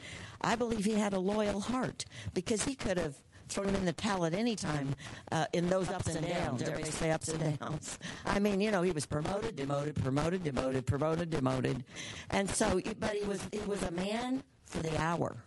I 0.43 0.55
believe 0.55 0.85
he 0.85 0.93
had 0.95 1.13
a 1.13 1.19
loyal 1.19 1.59
heart 1.61 2.05
because 2.33 2.63
he 2.63 2.75
could 2.75 2.97
have 2.97 3.15
thrown 3.49 3.69
him 3.69 3.75
in 3.75 3.85
the 3.85 3.93
towel 3.93 4.25
at 4.25 4.33
any 4.33 4.55
time 4.55 4.95
uh, 5.31 5.45
in 5.53 5.69
those 5.69 5.89
ups 5.89 6.15
and 6.15 6.27
downs. 6.27 6.61
Everybody 6.61 6.91
say 6.91 7.11
ups 7.11 7.29
and 7.29 7.59
downs. 7.59 7.99
I 8.25 8.39
mean, 8.39 8.61
you 8.61 8.71
know, 8.71 8.81
he 8.81 8.91
was 8.91 9.05
promoted, 9.05 9.55
demoted, 9.55 9.95
promoted, 10.01 10.43
demoted, 10.43 10.85
promoted, 10.85 11.29
demoted, 11.29 11.83
and 12.29 12.49
so. 12.49 12.81
But 12.99 13.15
he 13.15 13.25
was 13.25 13.45
he 13.51 13.59
was 13.59 13.83
a 13.83 13.91
man 13.91 14.43
for 14.65 14.79
the 14.79 14.99
hour, 14.99 15.37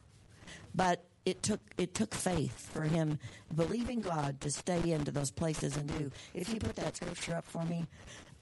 but 0.75 1.05
it 1.25 1.43
took 1.43 1.61
it 1.77 1.95
took 1.95 2.15
faith 2.15 2.71
for 2.73 2.83
him 2.83 3.19
believing 3.55 4.01
God 4.01 4.41
to 4.43 4.51
stay 4.51 4.93
into 4.93 5.11
those 5.11 5.31
places 5.31 5.77
and 5.77 5.89
do. 5.99 6.11
If 6.35 6.53
you 6.53 6.61
put 6.61 6.77
that 6.77 6.97
scripture 6.97 7.35
up 7.35 7.45
for 7.47 7.65
me, 7.65 7.87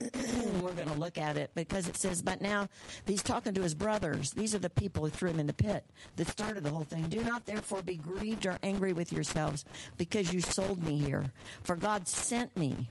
we're 0.60 0.72
going 0.72 0.88
to 0.88 0.98
look 0.98 1.18
at 1.18 1.36
it 1.36 1.50
because 1.54 1.88
it 1.88 1.96
says, 1.96 2.22
but 2.22 2.40
now 2.40 2.68
he's 3.06 3.22
talking 3.22 3.54
to 3.54 3.62
his 3.62 3.74
brothers. 3.74 4.32
These 4.32 4.54
are 4.54 4.58
the 4.58 4.70
people 4.70 5.04
who 5.04 5.10
threw 5.10 5.30
him 5.30 5.40
in 5.40 5.46
the 5.46 5.52
pit 5.52 5.84
that 6.16 6.28
started 6.28 6.64
the 6.64 6.70
whole 6.70 6.84
thing. 6.84 7.04
Do 7.08 7.22
not 7.22 7.46
therefore 7.46 7.82
be 7.82 7.96
grieved 7.96 8.46
or 8.46 8.58
angry 8.62 8.92
with 8.92 9.12
yourselves 9.12 9.64
because 9.96 10.32
you 10.32 10.40
sold 10.40 10.82
me 10.82 10.98
here. 10.98 11.32
For 11.62 11.76
God 11.76 12.08
sent 12.08 12.56
me 12.56 12.88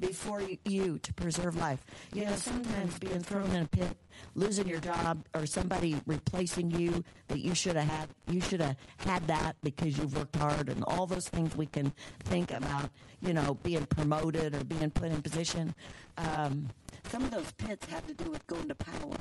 before 0.00 0.42
you 0.64 0.98
to 0.98 1.14
preserve 1.14 1.56
life. 1.56 1.84
You 2.14 2.24
know, 2.24 2.36
sometimes 2.36 2.98
being 2.98 3.20
thrown 3.20 3.50
in 3.50 3.62
a 3.62 3.68
pit, 3.68 3.96
losing 4.34 4.66
your 4.66 4.80
job, 4.80 5.24
or 5.34 5.46
somebody 5.46 6.00
replacing 6.06 6.70
you 6.70 7.04
that 7.28 7.38
you 7.40 7.54
should 7.54 7.76
have 7.76 7.88
had, 7.88 8.08
you 8.30 8.40
should 8.40 8.60
have 8.60 8.76
had 8.98 9.26
that 9.26 9.56
because 9.62 9.96
you've 9.98 10.16
worked 10.16 10.36
hard, 10.36 10.68
and 10.68 10.84
all 10.84 11.06
those 11.06 11.28
things 11.28 11.56
we 11.56 11.66
can 11.66 11.92
think 12.24 12.50
about. 12.52 12.90
You 13.20 13.32
know, 13.32 13.54
being 13.62 13.86
promoted 13.86 14.54
or 14.54 14.64
being 14.64 14.90
put 14.90 15.10
in 15.10 15.22
position. 15.22 15.74
Um, 16.16 16.68
some 17.10 17.24
of 17.24 17.30
those 17.30 17.50
pits 17.52 17.86
have 17.86 18.06
to 18.06 18.14
do 18.14 18.30
with 18.30 18.46
going 18.46 18.68
to 18.68 18.74
power, 18.74 19.16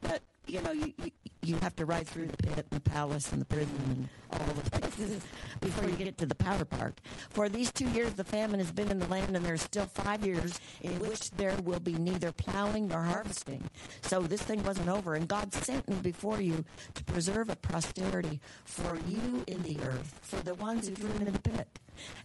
but 0.00 0.22
you 0.50 0.60
know, 0.62 0.72
you, 0.72 0.92
you, 1.02 1.10
you 1.42 1.56
have 1.56 1.76
to 1.76 1.86
ride 1.86 2.06
through 2.08 2.26
the 2.26 2.36
pit 2.36 2.66
and 2.70 2.82
the 2.82 2.90
palace 2.90 3.32
and 3.32 3.40
the 3.40 3.44
prison 3.44 4.08
and 4.30 4.40
all 4.40 4.54
the 4.54 4.70
places 4.70 5.22
before 5.60 5.88
you 5.88 5.96
get 5.96 6.18
to 6.18 6.26
the 6.26 6.34
powder 6.34 6.64
park. 6.64 6.98
For 7.30 7.48
these 7.48 7.70
two 7.70 7.88
years, 7.90 8.14
the 8.14 8.24
famine 8.24 8.58
has 8.58 8.72
been 8.72 8.90
in 8.90 8.98
the 8.98 9.06
land, 9.06 9.36
and 9.36 9.44
there's 9.44 9.62
still 9.62 9.86
five 9.86 10.26
years 10.26 10.58
in 10.82 10.98
which 10.98 11.30
there 11.32 11.54
will 11.62 11.80
be 11.80 11.94
neither 11.94 12.32
plowing 12.32 12.88
nor 12.88 13.02
harvesting. 13.02 13.70
So 14.02 14.22
this 14.22 14.42
thing 14.42 14.62
wasn't 14.64 14.88
over, 14.88 15.14
and 15.14 15.28
God 15.28 15.52
sent 15.54 15.88
me 15.88 15.96
before 15.96 16.40
you 16.40 16.64
to 16.94 17.04
preserve 17.04 17.48
a 17.48 17.56
posterity 17.56 18.40
for 18.64 18.98
you 19.08 19.44
in 19.46 19.62
the 19.62 19.78
earth, 19.82 20.18
for 20.22 20.40
the 20.40 20.54
ones 20.54 20.88
who 20.88 20.94
drew 20.94 21.10
in 21.10 21.32
the 21.32 21.38
pit, 21.38 21.78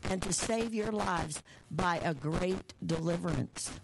and 0.10 0.22
to 0.24 0.34
save 0.34 0.74
your 0.74 0.92
lives 0.92 1.44
by 1.70 1.98
a 1.98 2.14
great 2.14 2.74
deliverance. 2.86 3.80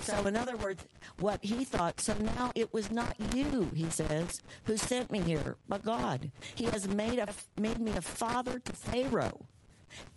So, 0.00 0.26
in 0.26 0.36
other 0.36 0.56
words, 0.56 0.84
what 1.18 1.44
he 1.44 1.64
thought, 1.64 2.00
so 2.00 2.14
now 2.14 2.52
it 2.54 2.72
was 2.72 2.90
not 2.90 3.16
you, 3.34 3.70
he 3.74 3.90
says, 3.90 4.42
who 4.64 4.76
sent 4.76 5.10
me 5.10 5.20
here, 5.20 5.56
but 5.68 5.84
God. 5.84 6.30
He 6.54 6.64
has 6.66 6.88
made, 6.88 7.18
a, 7.18 7.28
made 7.60 7.78
me 7.78 7.92
a 7.92 8.00
father 8.00 8.58
to 8.58 8.72
Pharaoh 8.72 9.46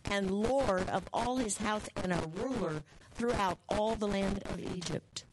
and 0.05 0.31
Lord 0.31 0.89
of 0.89 1.03
all 1.13 1.37
his 1.37 1.57
house 1.57 1.87
and 1.95 2.13
a 2.13 2.29
ruler 2.35 2.83
throughout 3.13 3.59
all 3.69 3.95
the 3.95 4.07
land 4.07 4.43
of 4.45 4.59
Egypt. 4.75 5.25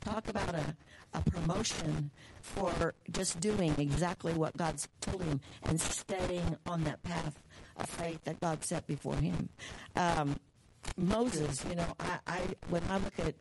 Talk 0.00 0.28
about 0.28 0.54
a, 0.54 0.76
a 1.14 1.22
promotion 1.22 2.10
for 2.40 2.94
just 3.10 3.40
doing 3.40 3.74
exactly 3.78 4.32
what 4.32 4.56
God's 4.56 4.88
told 5.00 5.22
him 5.22 5.40
and 5.64 5.80
staying 5.80 6.56
on 6.66 6.84
that 6.84 7.02
path 7.02 7.40
of 7.76 7.88
faith 7.88 8.22
that 8.24 8.40
God 8.40 8.64
set 8.64 8.86
before 8.86 9.16
him. 9.16 9.48
Um, 9.96 10.38
Moses, 10.96 11.64
you 11.68 11.76
know, 11.76 11.94
I, 12.00 12.18
I 12.26 12.40
when 12.68 12.82
I 12.90 12.96
look 12.98 13.18
at 13.20 13.34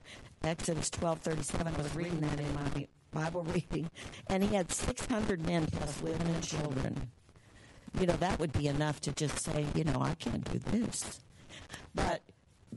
Exodus 0.43 0.89
twelve 0.89 1.19
thirty 1.19 1.43
seven, 1.43 1.67
I 1.73 1.77
was 1.77 1.95
reading 1.95 2.19
that 2.21 2.39
in 2.39 2.53
my 2.53 2.87
Bible 3.11 3.43
reading, 3.43 3.89
and 4.27 4.43
he 4.43 4.55
had 4.55 4.71
six 4.71 5.05
hundred 5.05 5.45
men 5.45 5.67
plus 5.67 6.01
women 6.01 6.27
and 6.27 6.43
children. 6.43 7.11
You 7.99 8.07
know, 8.07 8.15
that 8.17 8.39
would 8.39 8.53
be 8.53 8.67
enough 8.67 9.01
to 9.01 9.11
just 9.11 9.39
say, 9.39 9.65
you 9.75 9.83
know, 9.83 10.01
I 10.01 10.15
can't 10.15 10.49
do 10.51 10.59
this. 10.59 11.19
But 11.93 12.21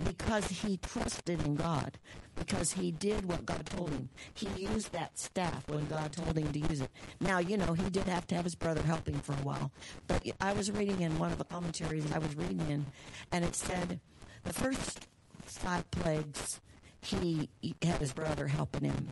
because 0.02 0.48
he 0.48 0.76
trusted 0.78 1.40
in 1.46 1.54
God, 1.54 1.98
because 2.34 2.72
he 2.72 2.90
did 2.90 3.26
what 3.26 3.46
God 3.46 3.64
told 3.64 3.90
him. 3.90 4.08
He 4.34 4.48
used 4.60 4.92
that 4.92 5.16
staff 5.16 5.68
when 5.68 5.86
God 5.86 6.12
told 6.12 6.36
him 6.36 6.52
to 6.52 6.58
use 6.58 6.80
it. 6.80 6.90
Now, 7.20 7.38
you 7.38 7.56
know, 7.56 7.74
he 7.74 7.88
did 7.90 8.04
have 8.04 8.26
to 8.26 8.34
have 8.34 8.44
his 8.44 8.56
brother 8.56 8.82
help 8.82 9.08
him 9.08 9.20
for 9.20 9.32
a 9.34 9.44
while. 9.44 9.70
But 10.08 10.26
I 10.40 10.52
was 10.52 10.72
reading 10.72 11.00
in 11.00 11.18
one 11.18 11.30
of 11.30 11.38
the 11.38 11.44
commentaries 11.44 12.10
I 12.12 12.18
was 12.18 12.34
reading 12.36 12.60
in, 12.68 12.86
and 13.30 13.44
it 13.44 13.54
said 13.54 14.00
the 14.42 14.52
first 14.52 15.06
five 15.44 15.88
plagues, 15.92 16.60
he, 17.04 17.48
he 17.60 17.74
had 17.82 18.00
his 18.00 18.12
brother 18.12 18.46
helping 18.46 18.84
him, 18.84 19.10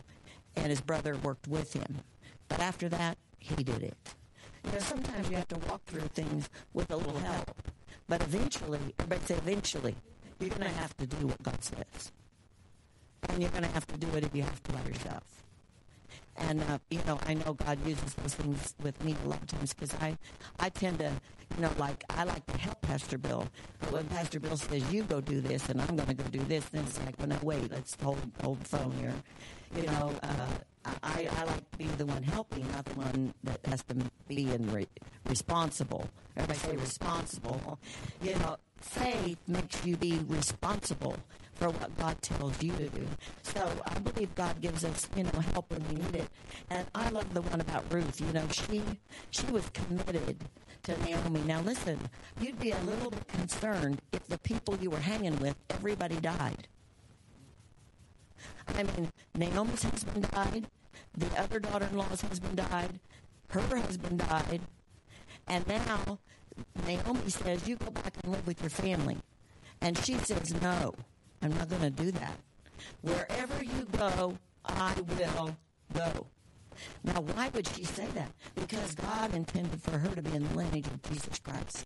and 0.55 0.67
his 0.67 0.81
brother 0.81 1.15
worked 1.15 1.47
with 1.47 1.73
him. 1.73 1.99
But 2.47 2.59
after 2.59 2.89
that, 2.89 3.17
he 3.39 3.63
did 3.63 3.83
it. 3.83 3.97
You 4.65 4.71
know, 4.71 4.79
sometimes 4.79 5.29
you 5.29 5.35
have 5.35 5.47
to 5.49 5.59
walk 5.69 5.83
through 5.85 6.07
things 6.13 6.49
with 6.73 6.91
a 6.91 6.95
little 6.95 7.19
help. 7.19 7.55
But 8.07 8.21
eventually, 8.21 8.79
everybody 8.99 9.25
say 9.25 9.35
eventually, 9.35 9.95
you're 10.39 10.49
going 10.49 10.61
to 10.61 10.77
have 10.77 10.95
to 10.97 11.07
do 11.07 11.27
what 11.27 11.41
God 11.43 11.63
says. 11.63 12.11
And 13.29 13.41
you're 13.41 13.51
going 13.51 13.63
to 13.63 13.69
have 13.69 13.87
to 13.87 13.97
do 13.97 14.07
it 14.15 14.23
if 14.23 14.35
you 14.35 14.43
have 14.43 14.61
to 14.63 14.71
by 14.71 14.81
yourself. 14.83 15.42
And, 16.37 16.61
uh, 16.63 16.79
you 16.89 16.99
know, 17.05 17.19
I 17.27 17.35
know 17.35 17.53
God 17.53 17.77
uses 17.85 18.13
those 18.15 18.33
things 18.33 18.75
with 18.81 19.01
me 19.03 19.15
a 19.23 19.27
lot 19.27 19.41
of 19.41 19.47
times 19.47 19.73
because 19.73 19.93
I, 20.01 20.17
I 20.59 20.69
tend 20.69 20.99
to, 20.99 21.11
you 21.55 21.61
know, 21.61 21.71
like, 21.77 22.03
I 22.09 22.23
like 22.23 22.45
to 22.47 22.57
help 22.57 22.81
Pastor 22.81 23.17
Bill. 23.17 23.47
But 23.79 23.91
when 23.91 24.05
Pastor 24.05 24.39
Bill 24.39 24.57
says, 24.57 24.91
you 24.91 25.03
go 25.03 25.21
do 25.21 25.41
this 25.41 25.69
and 25.69 25.79
I'm 25.81 25.95
going 25.95 26.07
to 26.07 26.13
go 26.15 26.23
do 26.31 26.39
this, 26.45 26.65
then 26.65 26.83
it's 26.85 26.99
like, 27.05 27.17
well, 27.19 27.27
no, 27.27 27.37
wait, 27.43 27.71
let's 27.71 27.95
hold, 28.01 28.19
hold 28.43 28.59
the 28.61 28.65
phone 28.65 28.91
here. 28.99 29.13
You 29.75 29.83
know, 29.83 30.11
uh, 30.23 30.47
I, 31.03 31.29
I 31.31 31.43
like 31.45 31.71
to 31.71 31.77
be 31.77 31.85
the 31.85 32.05
one 32.05 32.23
helping, 32.23 32.69
not 32.71 32.85
the 32.85 32.95
one 32.95 33.33
that 33.43 33.59
has 33.65 33.83
to 33.83 33.95
be 34.27 34.51
in 34.51 34.71
re- 34.71 34.87
responsible. 35.27 36.09
Everybody 36.35 36.59
say 36.59 36.75
responsible. 36.77 37.79
You 38.21 38.35
know, 38.35 38.57
faith 38.81 39.37
makes 39.47 39.85
you 39.85 39.97
be 39.97 40.19
responsible 40.27 41.15
for 41.63 41.69
what 41.69 41.97
God 41.97 42.21
tells 42.21 42.61
you 42.61 42.73
to 42.73 42.89
do. 42.89 43.07
So 43.41 43.65
I 43.87 43.97
believe 43.99 44.35
God 44.35 44.59
gives 44.59 44.83
us, 44.83 45.07
you 45.15 45.23
know, 45.23 45.39
help 45.53 45.71
when 45.71 45.87
we 45.87 45.95
need 45.95 46.15
it. 46.15 46.27
And 46.69 46.85
I 46.93 47.07
love 47.07 47.33
the 47.33 47.41
one 47.41 47.61
about 47.61 47.85
Ruth. 47.89 48.19
You 48.19 48.33
know, 48.33 48.45
she 48.51 48.81
she 49.31 49.45
was 49.45 49.69
committed 49.69 50.43
to 50.83 50.97
Naomi. 50.99 51.39
Now 51.39 51.61
listen, 51.61 52.09
you'd 52.41 52.59
be 52.59 52.71
a 52.71 52.79
little 52.79 53.11
bit 53.11 53.25
concerned 53.29 54.01
if 54.11 54.27
the 54.27 54.37
people 54.39 54.77
you 54.81 54.89
were 54.89 54.99
hanging 54.99 55.39
with, 55.39 55.55
everybody 55.69 56.17
died. 56.17 56.67
I 58.67 58.83
mean, 58.83 59.13
Naomi's 59.33 59.83
husband 59.83 60.29
died, 60.31 60.67
the 61.17 61.27
other 61.39 61.59
daughter-in-law's 61.61 62.21
husband 62.21 62.57
died, 62.57 62.99
her 63.51 63.61
husband 63.61 64.19
died, 64.19 64.59
and 65.47 65.65
now 65.65 66.19
Naomi 66.85 67.29
says, 67.29 67.69
You 67.69 67.77
go 67.77 67.91
back 67.91 68.15
and 68.21 68.33
live 68.33 68.45
with 68.47 68.59
your 68.59 68.69
family. 68.69 69.17
And 69.79 69.97
she 69.97 70.15
says, 70.15 70.53
No. 70.61 70.93
I'm 71.43 71.51
not 71.51 71.67
going 71.69 71.81
to 71.81 71.89
do 71.89 72.11
that. 72.11 72.39
Wherever 73.01 73.63
you 73.63 73.85
go, 73.97 74.37
I 74.65 74.93
will 75.17 75.55
go. 75.93 76.27
Now, 77.03 77.19
why 77.19 77.49
would 77.53 77.67
she 77.67 77.83
say 77.83 78.07
that? 78.15 78.31
Because 78.55 78.95
God 78.95 79.35
intended 79.35 79.81
for 79.81 79.97
her 79.97 80.15
to 80.15 80.21
be 80.21 80.35
in 80.35 80.47
the 80.47 80.55
lineage 80.55 80.87
of 80.87 81.01
Jesus 81.03 81.39
Christ. 81.39 81.85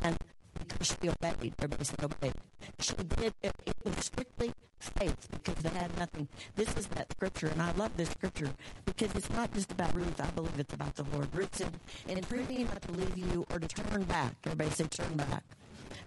And 0.00 0.16
because 0.56 0.86
she 0.86 1.08
obeyed, 1.08 1.54
everybody 1.58 1.84
said 1.84 2.04
obeyed. 2.04 2.34
She 2.78 2.94
did, 2.94 3.34
it, 3.42 3.54
it 3.66 3.74
was 3.84 3.96
strictly 4.04 4.52
faith 4.78 5.28
because 5.32 5.62
they 5.62 5.70
had 5.70 5.96
nothing. 5.98 6.28
This 6.54 6.74
is 6.76 6.86
that 6.88 7.10
scripture, 7.10 7.48
and 7.48 7.60
I 7.60 7.72
love 7.72 7.96
this 7.96 8.10
scripture 8.10 8.50
because 8.84 9.12
it's 9.16 9.30
not 9.30 9.52
just 9.52 9.72
about 9.72 9.94
Ruth. 9.96 10.20
I 10.20 10.26
believe 10.30 10.58
it's 10.58 10.74
about 10.74 10.94
the 10.94 11.04
Lord. 11.12 11.28
Ruth 11.34 11.56
said, 11.56 11.72
and 12.08 12.18
entreating 12.18 12.66
not 12.66 12.82
to 12.82 12.92
leave 12.92 13.18
you 13.18 13.44
or 13.50 13.58
to 13.58 13.66
turn 13.66 14.04
back. 14.04 14.36
Everybody 14.44 14.70
say 14.70 14.84
turn 14.84 15.16
back. 15.16 15.42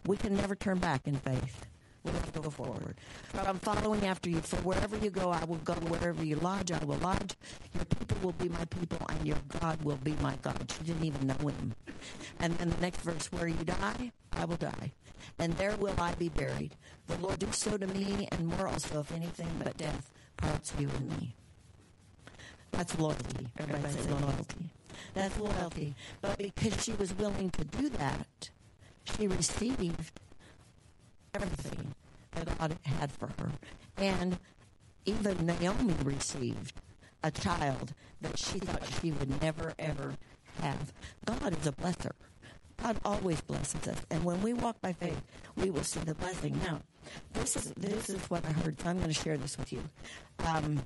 We 0.05 0.15
can 0.15 0.35
never 0.35 0.55
turn 0.55 0.79
back 0.79 1.07
in 1.07 1.17
faith 1.17 1.65
we're 2.07 2.19
going 2.19 2.31
to 2.31 2.39
go 2.39 2.49
forward. 2.49 2.95
From 3.29 3.59
following 3.59 4.05
after 4.05 4.29
you, 4.29 4.39
for 4.39 4.57
wherever 4.57 4.97
you 4.97 5.09
go, 5.09 5.29
I 5.29 5.43
will 5.45 5.57
go. 5.57 5.73
Wherever 5.73 6.23
you 6.23 6.37
lodge, 6.37 6.71
I 6.71 6.83
will 6.83 6.97
lodge. 6.97 7.35
Your 7.73 7.85
people 7.85 8.17
will 8.23 8.33
be 8.33 8.49
my 8.49 8.65
people, 8.65 9.05
and 9.09 9.27
your 9.27 9.37
God 9.59 9.81
will 9.83 9.97
be 9.97 10.15
my 10.21 10.35
God. 10.41 10.71
She 10.77 10.85
didn't 10.85 11.05
even 11.05 11.27
know 11.27 11.47
him. 11.47 11.75
And 12.39 12.57
then 12.57 12.69
the 12.69 12.81
next 12.81 13.01
verse, 13.01 13.31
where 13.31 13.47
you 13.47 13.63
die, 13.63 14.11
I 14.33 14.45
will 14.45 14.57
die, 14.57 14.91
and 15.39 15.53
there 15.53 15.75
will 15.77 15.95
I 15.99 16.13
be 16.15 16.29
buried. 16.29 16.75
The 17.07 17.17
Lord 17.17 17.39
do 17.39 17.47
so 17.51 17.77
to 17.77 17.87
me, 17.87 18.27
and 18.31 18.47
more 18.47 18.67
also, 18.67 18.99
if 19.01 19.11
anything 19.11 19.49
but 19.63 19.77
death 19.77 20.11
parts 20.37 20.73
you 20.79 20.89
and 20.89 21.09
me. 21.19 21.35
That's 22.71 22.97
loyalty. 22.99 23.47
Everybody 23.57 23.93
say 23.93 24.09
loyalty. 24.09 24.69
That's 25.13 25.39
loyalty. 25.39 25.95
But 26.21 26.37
because 26.37 26.83
she 26.83 26.93
was 26.93 27.13
willing 27.13 27.49
to 27.51 27.63
do 27.63 27.89
that, 27.89 28.49
she 29.17 29.27
received 29.27 30.11
everything 31.37 31.95
that 32.31 32.57
God 32.57 32.77
had 32.83 33.11
for 33.11 33.27
her. 33.39 33.51
And 33.97 34.37
even 35.05 35.45
Naomi 35.45 35.95
received 36.03 36.73
a 37.23 37.31
child 37.31 37.93
that 38.21 38.37
she 38.37 38.59
thought 38.59 38.83
she 39.01 39.11
would 39.11 39.41
never, 39.41 39.73
ever 39.79 40.15
have. 40.61 40.93
God 41.25 41.57
is 41.59 41.67
a 41.67 41.71
blesser. 41.71 42.11
God 42.81 42.97
always 43.03 43.41
blesses 43.41 43.87
us. 43.87 43.97
And 44.11 44.23
when 44.23 44.41
we 44.41 44.53
walk 44.53 44.81
by 44.81 44.93
faith, 44.93 45.21
we 45.55 45.69
will 45.69 45.83
see 45.83 45.99
the 46.01 46.13
blessing. 46.13 46.59
Now, 46.63 46.81
this 47.33 47.55
is 47.55 47.73
this 47.75 48.09
is 48.09 48.21
what 48.29 48.45
I 48.45 48.51
heard, 48.51 48.79
so 48.79 48.89
I'm 48.89 48.97
going 48.97 49.07
to 49.07 49.13
share 49.13 49.37
this 49.37 49.57
with 49.57 49.73
you. 49.73 49.81
Um, 50.45 50.83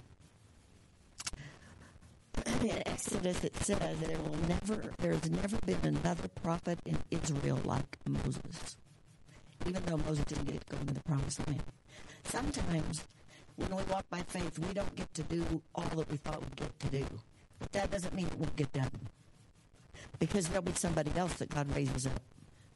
in 2.62 2.82
Exodus 2.86 3.44
it 3.44 3.56
says 3.58 4.00
there 4.00 4.18
will 4.18 4.38
never 4.48 4.94
there's 5.00 5.30
never 5.30 5.58
been 5.66 5.80
another 5.84 6.28
prophet 6.30 6.80
in 6.86 6.98
Israel 7.12 7.60
like 7.66 7.98
Moses. 8.08 8.78
Even 9.66 9.84
though 9.86 9.98
Moses 9.98 10.26
didn't 10.26 10.46
get 10.46 10.68
to 10.68 10.76
go 10.76 10.82
into 10.82 10.94
the 10.94 11.02
promised 11.02 11.48
land. 11.48 11.64
Sometimes 12.24 13.04
when 13.56 13.76
we 13.76 13.84
walk 13.84 14.10
by 14.10 14.22
faith 14.22 14.58
we 14.60 14.74
don't 14.74 14.96
get 14.96 15.14
to 15.14 15.24
do 15.24 15.62
all 15.76 15.84
that 15.96 16.10
we 16.10 16.18
thought 16.18 16.42
we'd 16.42 16.56
get 16.56 16.80
to 16.80 16.88
do. 16.88 17.06
But 17.60 17.72
that 17.74 17.92
doesn't 17.92 18.16
mean 18.16 18.28
it 18.28 18.38
won't 18.38 18.56
get 18.56 18.72
done. 18.74 18.92
Because 20.20 20.48
there'll 20.48 20.64
be 20.64 20.74
somebody 20.74 21.12
else 21.16 21.34
that 21.36 21.50
God 21.50 21.76
raises 21.76 22.08
up 22.08 22.20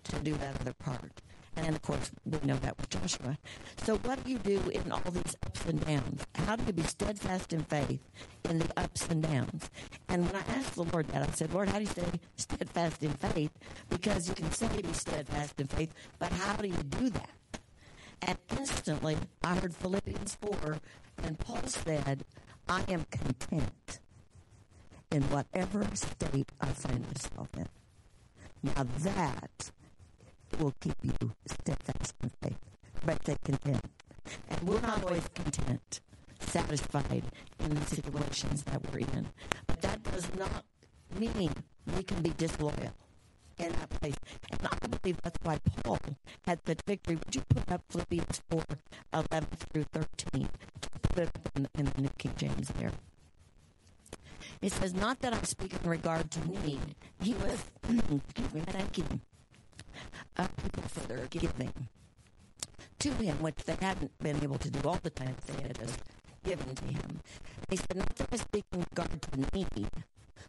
to 0.05 0.19
do 0.19 0.35
that 0.35 0.61
other 0.61 0.73
part. 0.73 1.21
And 1.55 1.75
of 1.75 1.81
course, 1.81 2.11
we 2.25 2.37
know 2.43 2.57
that 2.57 2.77
with 2.77 2.89
Joshua. 2.89 3.37
So, 3.83 3.97
what 3.97 4.23
do 4.23 4.31
you 4.31 4.37
do 4.39 4.59
in 4.69 4.91
all 4.91 5.11
these 5.11 5.35
and 5.67 5.84
downs? 5.86 6.25
How 6.36 6.56
do 6.56 6.63
you 6.65 6.73
be 6.73 6.84
steadfast 6.84 7.54
in 7.54 7.63
faith 7.63 8.01
in 8.49 8.60
the 8.60 8.69
ups 8.78 9.08
and 9.08 9.23
downs? 9.23 9.69
And 10.10 10.25
when 10.25 10.36
I 10.36 10.45
asked 10.56 10.75
the 10.75 10.84
Lord 10.84 11.08
that, 11.10 11.28
I 11.28 11.32
said, 11.32 11.54
Lord, 11.54 11.69
how 11.69 11.80
do 11.80 11.86
you 11.86 11.89
stay 11.89 12.19
steadfast 12.36 13.04
in 13.04 13.12
faith? 13.13 13.51
Because 13.89 14.28
you 14.28 14.36
can 14.36 14.51
say 14.51 14.67
be 14.82 14.93
steadfast 14.93 15.60
in 15.60 15.67
faith, 15.67 15.93
but 16.19 16.32
how 16.32 16.56
do 16.56 16.67
you 16.67 16.84
do 16.84 17.10
that? 17.10 17.60
And 18.21 18.38
instantly, 18.58 19.17
I 19.43 19.56
heard 19.56 19.73
Philippians 19.73 20.38
4, 20.41 20.80
and 21.23 21.39
Paul 21.39 21.62
said, 21.67 22.23
I 22.67 22.84
am 22.88 23.06
content 23.12 23.99
in 25.12 25.23
whatever 25.23 25.88
state 25.93 26.51
I 26.60 26.67
find 26.67 27.06
myself 27.06 27.49
in. 27.58 27.67
Now, 28.63 28.86
that 28.99 29.71
will 30.60 30.73
keep 30.80 30.95
you 31.04 31.32
steadfast 31.45 32.15
in 32.23 32.32
faith. 32.41 32.58
But 33.06 33.23
they 33.23 33.38
content. 33.43 33.94
And 34.49 34.61
we're 34.67 34.81
not 34.81 35.03
always 35.03 35.27
content, 35.33 36.01
satisfied 36.39 37.23
in 37.59 37.75
the 37.75 37.85
situations 37.85 38.63
that 38.63 38.81
we're 38.91 38.99
in. 38.99 39.27
But 39.67 39.81
that 39.81 40.03
does 40.03 40.27
not 40.35 40.65
mean 41.17 41.53
we 41.95 42.03
can 42.03 42.21
be 42.21 42.31
disloyal 42.38 42.93
in 43.57 43.71
that 43.71 43.89
place. 43.89 44.15
And 44.51 44.59
I 44.63 44.88
believe 44.88 45.21
that's 45.21 45.39
why 45.43 45.59
Paul 45.83 45.99
had 46.43 46.59
such 46.65 46.79
victory. 46.85 47.15
Would 47.15 47.35
you 47.35 47.41
put 47.49 47.71
up 47.71 47.81
Philippians 47.89 48.41
4 48.49 48.63
11 49.13 49.49
through 49.71 49.85
13? 49.93 50.49
Put 51.01 51.23
it 51.23 51.29
up 51.29 51.49
in, 51.55 51.67
in 51.77 51.85
the 51.85 52.01
New 52.01 52.09
King 52.17 52.33
James 52.38 52.69
there. 52.79 52.91
It 54.61 54.71
says, 54.71 54.93
Not 54.93 55.19
that 55.19 55.33
I 55.33 55.41
speak 55.43 55.73
in 55.73 55.89
regard 55.89 56.31
to 56.31 56.47
need. 56.49 56.95
He 57.21 57.33
was, 57.33 57.65
excuse 57.89 58.53
me, 58.53 58.61
thanking 58.61 59.21
uh, 60.38 60.47
people 60.63 60.83
for 60.83 61.01
their 61.01 61.27
giving 61.27 61.89
to 62.99 63.10
him, 63.12 63.41
which 63.41 63.58
they 63.65 63.77
hadn't 63.79 64.17
been 64.19 64.43
able 64.43 64.58
to 64.58 64.69
do 64.69 64.88
all 64.88 64.99
the 65.01 65.10
time 65.10 65.36
they 65.45 65.62
had 65.62 65.77
just 65.79 65.99
given 66.43 66.75
to 66.75 66.86
him. 66.86 67.19
He 67.69 67.77
said, 67.77 67.97
Not 67.97 68.15
that 68.15 68.27
I 68.31 68.38
speak 68.38 68.65
in 68.71 68.79
regard 68.79 69.21
to 69.21 69.58
need, 69.58 69.89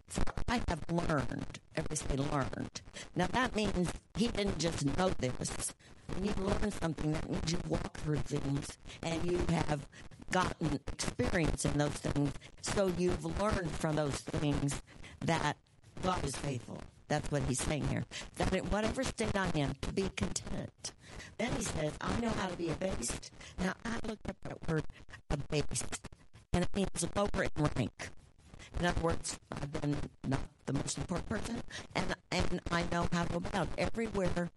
for 0.07 0.25
I 0.49 0.63
have 0.69 0.85
learned. 0.91 1.61
Everybody 1.75 1.97
say 1.97 2.17
learned. 2.17 2.81
Now 3.15 3.27
that 3.29 3.57
means 3.57 3.91
he 4.17 4.29
didn't 4.29 4.59
just 4.59 4.85
know 4.97 5.11
this. 5.19 5.73
When 6.15 6.25
you 6.25 6.35
learn 6.39 6.71
something, 6.71 7.13
that 7.13 7.29
means 7.29 7.53
you 7.53 7.59
walk 7.69 7.97
through 7.99 8.19
things 8.19 8.79
and 9.03 9.25
you 9.25 9.39
have 9.51 9.87
gotten 10.31 10.81
experience 10.93 11.65
in 11.65 11.79
those 11.79 11.93
things. 11.93 12.33
So 12.63 12.93
you've 12.97 13.25
learned 13.41 13.71
from 13.73 13.97
those 13.97 14.17
things 14.17 14.83
that 15.21 15.57
God 16.03 16.25
is 16.25 16.37
faithful. 16.37 16.83
That's 17.09 17.31
what 17.31 17.42
he's 17.42 17.61
saying 17.61 17.88
here. 17.88 18.05
That 18.37 18.55
in 18.55 18.64
whatever 18.66 19.03
state 19.05 19.37
I 19.37 19.51
am, 19.55 19.75
to 19.83 19.92
be 19.92 20.11
content. 20.16 20.92
Then 21.38 21.53
he 21.53 21.62
says, 21.62 21.92
I 22.01 22.19
know 22.21 22.31
how 22.31 22.49
to 22.49 22.57
be 22.57 22.71
abased. 22.71 23.31
Now, 23.59 23.75
I 23.85 23.99
looked 24.07 24.29
up 24.29 24.37
that 24.42 24.69
word 24.69 24.85
abased, 25.31 26.09
and 26.53 26.64
it 26.64 26.75
means 26.75 27.07
lower 27.14 27.45
in 27.45 27.51
rank. 27.77 28.11
In 28.81 28.87
other 28.87 29.01
words, 29.01 29.38
I've 29.53 29.73
been 29.73 29.97
not 30.27 30.40
the 30.66 30.73
most 30.73 30.99
important 30.99 31.29
person, 31.29 31.62
and 31.95 32.14
and 32.31 32.61
I 32.71 32.85
know 32.92 33.09
how 33.12 33.25
to 33.25 33.37
abound 33.37 33.71
everywhere 33.79 34.51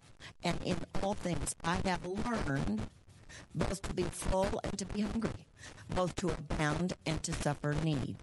and 0.44 0.60
in 0.66 0.78
all 1.02 1.14
things. 1.14 1.56
I 1.64 1.80
have 1.86 2.06
learned 2.06 2.82
both 3.56 3.82
to 3.84 3.94
be 3.94 4.04
full 4.04 4.60
and 4.64 4.78
to 4.78 4.86
be 4.86 5.02
hungry, 5.02 5.46
both 5.90 6.16
to 6.18 6.30
abound 6.30 6.94
and 7.06 7.22
to 7.24 7.32
suffer 7.34 7.74
need. 7.74 8.18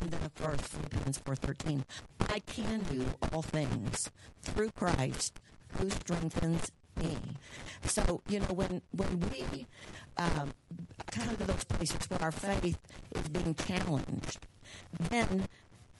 And 0.00 0.10
then, 0.10 0.22
of 0.22 0.34
course, 0.34 0.60
Philippians 0.60 1.18
4.13, 1.18 1.84
I 2.28 2.38
can 2.40 2.80
do 2.90 3.04
all 3.32 3.42
things 3.42 4.10
through 4.42 4.70
Christ 4.70 5.40
who 5.78 5.90
strengthens 5.90 6.70
me. 7.00 7.16
So, 7.84 8.22
you 8.28 8.40
know, 8.40 8.46
when, 8.46 8.82
when 8.92 9.20
we 9.30 9.66
um, 10.16 10.52
come 11.10 11.36
to 11.36 11.44
those 11.44 11.64
places 11.64 12.08
where 12.08 12.22
our 12.22 12.32
faith 12.32 12.78
is 13.14 13.28
being 13.28 13.54
challenged, 13.54 14.46
then 15.10 15.48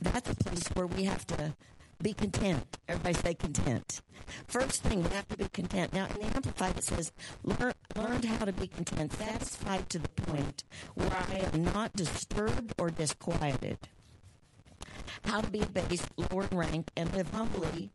that's 0.01 0.31
a 0.31 0.35
place 0.35 0.67
where 0.75 0.87
we 0.87 1.05
have 1.05 1.27
to 1.29 1.55
be 2.03 2.13
content. 2.13 2.79
Everybody 2.89 3.15
say 3.15 3.35
content. 3.35 4.01
First 4.47 4.83
thing, 4.83 5.03
we 5.03 5.11
have 5.11 5.29
to 5.29 5.37
be 5.37 5.49
content. 5.53 5.93
Now, 5.93 6.07
in 6.07 6.15
the 6.15 6.37
Amplified, 6.37 6.79
it 6.79 6.85
says, 6.85 7.13
Learn, 7.43 7.75
learned 7.95 8.25
how 8.25 8.45
to 8.45 8.53
be 8.53 8.67
content, 8.67 9.13
satisfied 9.13 9.89
to 9.91 9.99
the 9.99 10.09
point 10.09 10.65
where 10.95 11.13
I 11.13 11.49
am 11.53 11.65
not 11.65 11.93
disturbed 11.95 12.75
or 12.79 12.91
disquieted. 12.91 13.79
How 15.25 15.41
to 15.41 15.51
be 15.51 15.61
abased, 15.61 16.09
lower 16.17 16.47
in 16.51 16.57
rank, 16.57 16.91
and 16.97 17.13
live 17.15 17.31
humbly 17.31 17.91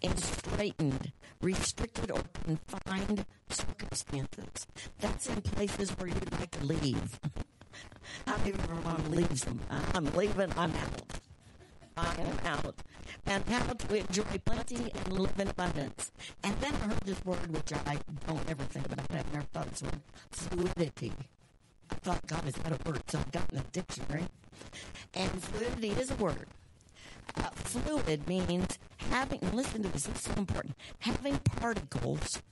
in 0.00 0.16
straitened, 0.16 1.12
restricted, 1.40 2.10
or 2.10 2.22
confined 2.44 3.24
circumstances. 3.48 4.66
That's 5.00 5.28
in 5.28 5.40
places 5.42 5.90
where 5.90 6.08
you'd 6.08 6.32
like 6.32 6.50
to 6.52 6.64
leave. 6.64 7.20
Leave 9.10 9.38
some? 9.38 9.60
I'm 9.94 10.04
leaving, 10.14 10.52
I'm 10.56 10.72
out. 10.74 11.23
I 11.96 12.14
am 12.20 12.38
out. 12.44 12.76
And 13.26 13.44
how 13.48 13.72
to 13.72 13.94
enjoy 13.96 14.38
plenty 14.44 14.90
and 14.94 15.18
live 15.18 15.38
in 15.38 15.48
abundance. 15.48 16.12
And 16.42 16.56
then 16.60 16.74
I 16.74 16.88
heard 16.88 17.00
this 17.00 17.24
word, 17.24 17.50
which 17.54 17.72
I 17.72 17.98
don't 18.26 18.50
ever 18.50 18.64
think 18.64 18.86
about. 18.86 19.00
I've 19.10 19.32
never 19.32 19.46
thought 19.52 19.70
this 19.70 19.82
word, 19.82 20.00
fluidity. 20.30 21.12
I 21.90 21.94
thought, 21.96 22.26
God, 22.26 22.46
is 22.48 22.54
that 22.54 22.72
a 22.72 22.88
word? 22.88 23.02
So 23.08 23.18
I 23.18 23.30
got 23.30 23.50
in 23.50 23.58
the 23.58 23.64
dictionary. 23.72 24.26
And 25.14 25.30
fluidity 25.42 25.90
is 25.90 26.10
a 26.10 26.16
word. 26.16 26.46
Uh, 27.36 27.50
fluid 27.54 28.28
means 28.28 28.78
having, 29.10 29.40
listen 29.52 29.82
to 29.82 29.88
this, 29.88 30.04
this 30.04 30.16
is 30.16 30.22
so 30.22 30.32
important, 30.36 30.76
having 31.00 31.38
particles 31.38 32.42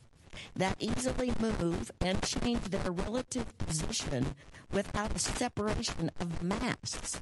that 0.57 0.77
easily 0.81 1.33
move 1.39 1.91
and 2.01 2.23
change 2.23 2.63
their 2.65 2.91
relative 2.91 3.57
position 3.59 4.35
without 4.73 5.15
a 5.15 5.19
separation 5.19 6.11
of 6.19 6.43
mass 6.43 7.21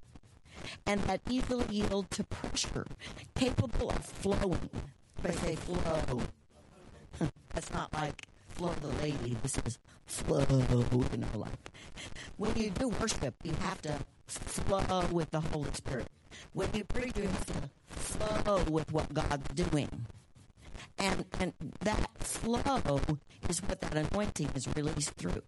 and 0.86 1.00
that 1.02 1.20
easily 1.28 1.64
yield 1.70 2.10
to 2.12 2.24
pressure, 2.24 2.86
capable 3.34 3.90
of 3.90 4.04
flowing. 4.04 4.70
They 5.22 5.32
say 5.32 5.56
flow. 5.56 6.22
That's 7.54 7.72
not 7.72 7.92
like 7.92 8.26
Flo 8.48 8.72
the 8.80 8.88
lady. 9.02 9.36
This 9.42 9.58
is 9.64 9.78
flow, 10.06 10.44
you 10.50 11.18
know, 11.18 11.26
like 11.34 11.70
when 12.36 12.56
you 12.56 12.70
do 12.70 12.88
worship, 12.88 13.34
you 13.42 13.52
have 13.60 13.80
to 13.82 13.94
flow 14.26 15.06
with 15.10 15.30
the 15.30 15.40
Holy 15.40 15.72
Spirit. 15.72 16.08
When 16.52 16.68
you 16.74 16.84
preach, 16.84 17.16
you 17.16 17.26
have 17.26 17.46
to 17.46 17.70
flow 17.88 18.62
with 18.70 18.92
what 18.92 19.12
God's 19.12 19.48
doing. 19.54 20.06
And, 21.00 21.24
and 21.40 21.54
that 21.80 22.10
flow 22.18 23.00
is 23.48 23.62
what 23.62 23.80
that 23.80 23.94
anointing 23.94 24.50
is 24.54 24.68
released 24.76 25.14
through. 25.14 25.42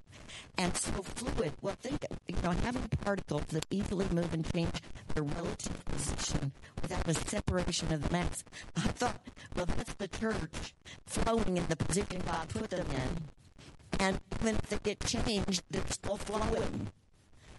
And 0.56 0.74
so 0.74 1.02
fluid, 1.02 1.52
well, 1.60 1.76
think, 1.78 2.06
you 2.26 2.36
know, 2.42 2.52
having 2.52 2.88
particles 3.02 3.44
that 3.50 3.66
easily 3.70 4.06
move 4.10 4.32
and 4.32 4.50
change 4.50 4.80
their 5.14 5.24
relative 5.24 5.84
position 5.84 6.52
without 6.80 7.06
a 7.06 7.14
separation 7.14 7.92
of 7.92 8.02
the 8.02 8.10
mass. 8.10 8.44
I 8.76 8.80
thought, 8.80 9.20
well, 9.54 9.66
that's 9.66 9.92
the 9.94 10.08
church 10.08 10.74
flowing 11.06 11.58
in 11.58 11.66
the 11.66 11.76
position 11.76 12.22
God 12.26 12.48
put 12.48 12.70
them 12.70 12.86
in. 12.90 13.98
And 14.00 14.20
even 14.40 14.54
if 14.56 14.62
they 14.70 14.78
get 14.82 15.00
changed, 15.00 15.62
they're 15.70 15.82
still 15.88 16.16
flowing. 16.16 16.88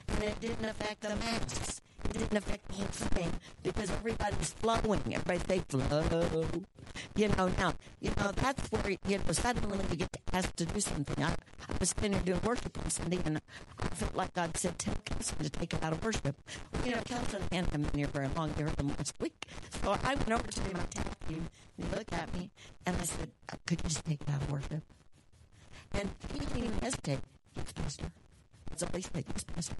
And 0.08 0.24
it 0.24 0.42
didn't 0.42 0.66
affect 0.66 1.02
the 1.02 1.16
masks. 1.16 1.82
It 2.06 2.14
didn't 2.14 2.38
affect 2.38 2.68
the 2.68 2.74
whole 2.76 2.86
thing 2.88 3.32
because 3.64 3.90
everybody's 3.92 4.52
flowing. 4.52 5.02
Everybody 5.14 5.40
say 5.48 5.64
flow. 5.68 6.46
You 7.16 7.28
know, 7.30 7.48
now, 7.58 7.74
you 8.00 8.12
know, 8.18 8.32
that's 8.36 8.68
where, 8.72 8.98
you 9.08 9.18
know, 9.18 9.32
suddenly 9.32 9.80
you 9.90 9.96
get 9.96 10.18
asked 10.32 10.58
to 10.58 10.66
do 10.66 10.80
something. 10.80 11.24
I, 11.24 11.30
I 11.32 11.76
was 11.80 11.90
sitting 11.90 12.12
there 12.12 12.22
doing 12.22 12.42
worship 12.44 12.78
on 12.78 12.90
Sunday 12.90 13.20
and 13.26 13.42
I 13.80 13.88
felt 13.96 14.16
like 14.16 14.34
God 14.34 14.56
said, 14.58 14.78
tell 14.78 14.96
Kelson 15.06 15.38
to 15.40 15.50
take 15.50 15.74
it 15.74 15.84
out 15.84 15.94
of 15.94 16.04
worship. 16.04 16.36
You 16.86 16.92
know, 16.92 17.02
Kelson 17.06 17.42
hadn't 17.52 17.72
been 17.72 18.00
here 18.00 18.08
very 18.08 18.28
long. 18.36 18.54
You 18.58 18.66
heard 18.66 18.80
him 18.80 18.90
last 18.90 19.16
week. 19.20 19.46
So 19.84 19.98
I 20.04 20.16
went 20.16 20.32
over 20.32 20.48
to 20.48 20.62
him, 20.62 20.78
I 20.78 20.86
tapped 20.86 21.30
him, 21.30 21.50
and 21.78 21.88
he 21.90 21.96
looked 21.96 22.14
at 22.14 22.34
me, 22.34 22.52
and 22.86 22.96
I 22.96 23.04
said, 23.04 23.32
uh, 23.52 23.56
could 23.66 23.82
you 23.84 23.90
just 23.90 24.06
take 24.06 24.22
it 24.22 24.30
out 24.30 24.42
of 24.42 24.52
worship? 24.52 24.84
And 25.94 26.10
he 26.32 26.40
didn't 26.40 26.58
even 26.58 26.80
hesitate. 26.80 27.20
Yes, 27.56 27.72
Pastor. 27.74 28.12
Said. 28.76 28.90
Yes, 29.14 29.44
Pastor. 29.44 29.76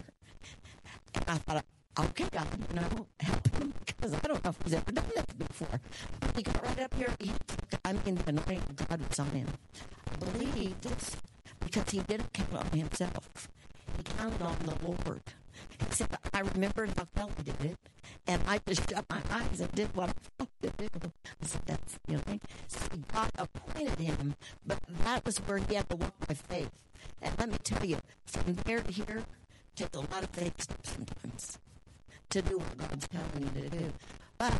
And 1.14 1.24
I 1.28 1.36
thought, 1.38 1.64
okay, 1.98 2.26
God, 2.32 2.46
you 2.68 2.76
know, 2.76 3.06
help 3.20 3.56
him 3.56 3.72
because 3.86 4.14
I 4.14 4.18
don't 4.26 4.44
know 4.44 4.50
if 4.50 4.62
he's 4.64 4.74
ever 4.74 4.92
done 4.92 5.04
this 5.14 5.24
before. 5.38 5.80
But 6.20 6.36
he 6.36 6.42
got 6.42 6.66
right 6.66 6.80
up 6.80 6.94
here. 6.94 7.14
He, 7.18 7.32
I 7.84 7.92
mean, 7.92 8.16
the 8.16 8.28
anointing 8.30 8.58
of 8.58 8.88
God 8.88 9.08
was 9.08 9.18
on 9.18 9.30
him. 9.30 9.48
I 10.10 10.16
believe 10.16 10.80
this 10.80 11.16
because 11.60 11.90
he 11.90 12.00
didn't 12.00 12.32
count 12.32 12.54
on 12.54 12.78
himself. 12.78 13.48
He 13.96 14.02
counted 14.02 14.42
on 14.42 14.56
the 14.64 14.76
Lord. 14.84 15.22
He 15.78 15.94
said, 15.94 16.08
I 16.32 16.40
remembered 16.40 16.90
how 16.96 17.06
Kelly 17.16 17.32
did 17.44 17.64
it, 17.64 17.78
and 18.26 18.42
I 18.46 18.60
just 18.66 18.88
shut 18.90 19.04
my 19.08 19.20
eyes 19.30 19.60
and 19.60 19.70
did 19.72 19.94
what 19.94 20.10
I 20.10 20.12
felt 20.38 20.50
to 20.62 20.70
do. 20.70 20.88
I 21.42 21.46
said, 21.46 21.62
that's 21.66 21.98
the. 22.06 22.40
So 22.68 22.80
God 23.12 23.30
appointed 23.38 23.98
him, 23.98 24.34
but 24.66 24.78
that 25.04 25.24
was 25.24 25.38
where 25.38 25.58
he 25.58 25.74
had 25.74 25.88
to 25.90 25.96
walk 25.96 26.14
by 26.26 26.34
faith. 26.34 26.70
And 27.22 27.38
let 27.38 27.50
me 27.50 27.58
tell 27.62 27.84
you, 27.84 27.98
from 28.26 28.54
there 28.64 28.80
to 28.80 28.92
here, 28.92 29.24
takes 29.76 29.96
a 29.96 30.00
lot 30.00 30.22
of 30.22 30.30
faith 30.30 30.66
sometimes 30.84 31.58
to 32.34 32.42
do 32.42 32.58
what 32.58 32.76
God's 32.76 33.06
telling 33.06 33.44
you 33.54 33.62
to 33.62 33.68
do. 33.68 33.92
But 34.38 34.54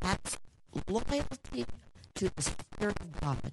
that's 0.00 0.38
loyalty 0.88 1.66
to 2.14 2.30
the 2.34 2.42
Spirit 2.42 2.98
of 2.98 3.20
God 3.20 3.52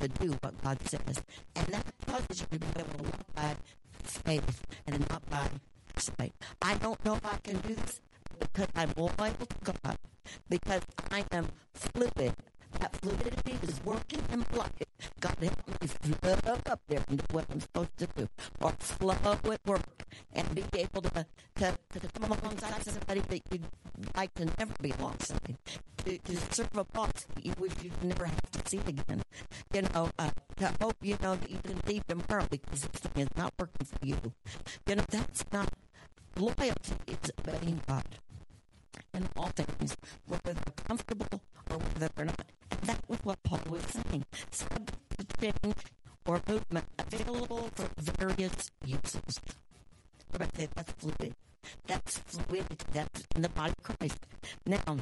to 0.00 0.08
do 0.08 0.28
what 0.40 0.62
God 0.64 0.78
says. 0.88 1.22
And 1.56 1.66
that 1.66 1.84
causes 2.06 2.46
you 2.50 2.58
to 2.58 2.64
be 2.64 2.80
able 2.80 2.90
to 2.96 3.02
walk 3.02 3.34
by 3.34 3.56
faith 4.02 4.62
and 4.86 4.98
not 5.10 5.28
by 5.28 5.46
sight. 5.98 6.32
I 6.62 6.76
don't 6.76 7.04
know 7.04 7.16
if 7.16 7.26
I 7.26 7.36
can 7.42 7.58
do 7.58 7.74
this 7.74 8.00
because 8.38 8.68
I'm 8.74 8.94
loyal 8.96 9.12
to 9.18 9.46
God, 9.62 9.98
because 10.48 10.82
I 11.10 11.24
am 11.32 11.48
fluid. 11.74 12.32
That 12.78 12.96
fluidity 12.96 13.58
is 13.62 13.80
working 13.84 14.22
in 14.32 14.40
my 14.40 14.56
life. 14.56 14.72
God 15.20 15.36
help 15.40 15.82
me 15.82 15.86
flow 15.88 16.36
up 16.46 16.80
there 16.88 17.02
and 17.08 17.18
do 17.18 17.24
what 17.32 17.46
I'm 17.50 17.60
supposed 17.60 17.96
to 17.98 18.06
do, 18.16 18.28
or 18.60 18.72
flow 18.78 19.14
at 19.24 19.66
work 19.66 19.82
and 20.32 20.54
be 20.54 20.64
able 20.74 21.02
to, 21.02 21.26
to, 21.56 21.78
to 21.92 22.08
come 22.20 22.30
alongside 22.30 22.82
somebody 22.84 23.20
that 23.20 23.42
you'd 23.50 23.64
like 24.16 24.32
to 24.34 24.44
never 24.58 24.74
be 24.80 24.92
alongside, 24.98 25.56
to, 26.04 26.18
to 26.18 26.36
serve 26.50 26.76
a 26.76 26.84
boss 26.84 27.26
that 27.34 27.44
you 27.44 27.54
wish 27.58 27.72
you'd 27.82 28.04
never 28.04 28.26
have 28.26 28.50
to 28.52 28.68
see 28.68 28.78
again. 28.78 29.22
You 29.74 29.82
know, 29.82 30.10
uh, 30.18 30.30
to 30.58 30.72
hope 30.80 30.96
you 31.02 31.16
know 31.22 31.36
that 31.36 31.50
you 31.50 31.58
can 31.62 31.80
leave 31.86 32.06
tomorrow 32.06 32.46
because 32.50 32.82
this 32.82 33.00
thing 33.00 33.22
is 33.22 33.36
not 33.36 33.52
working 33.58 33.86
for 33.86 34.06
you. 34.06 34.16
You 34.86 34.96
know, 34.96 35.04
that's 35.08 35.44
not 35.52 35.68
loyalty. 36.36 36.94
It's 37.06 37.30
obeying 37.40 37.80
God 37.86 38.04
in 39.14 39.28
all 39.36 39.48
things, 39.48 39.96
whether 40.26 40.54
they're 40.54 40.84
comfortable 40.84 41.40
or 41.70 41.78
whether 41.78 42.08
they're 42.14 42.26
not. 42.26 42.46
And 42.70 42.80
that 42.82 43.00
was 43.08 43.18
what 43.22 43.42
Paul 43.42 43.60
was 43.68 43.82
saying. 43.84 44.24
Subject 44.50 44.92
to 45.18 45.26
change 45.40 45.76
or 46.26 46.40
movement 46.48 46.86
available 46.98 47.70
for 47.74 47.88
various 47.96 48.70
uses. 48.84 49.40
But 50.32 50.52
that's 50.52 50.92
fluid. 50.98 51.34
That's 51.86 52.18
fluidity. 52.18 52.76
That's 52.92 53.24
in 53.34 53.42
the 53.42 53.48
body 53.48 53.74
of 53.76 53.98
Christ. 53.98 54.18
Now, 54.66 54.80
um, 54.86 55.00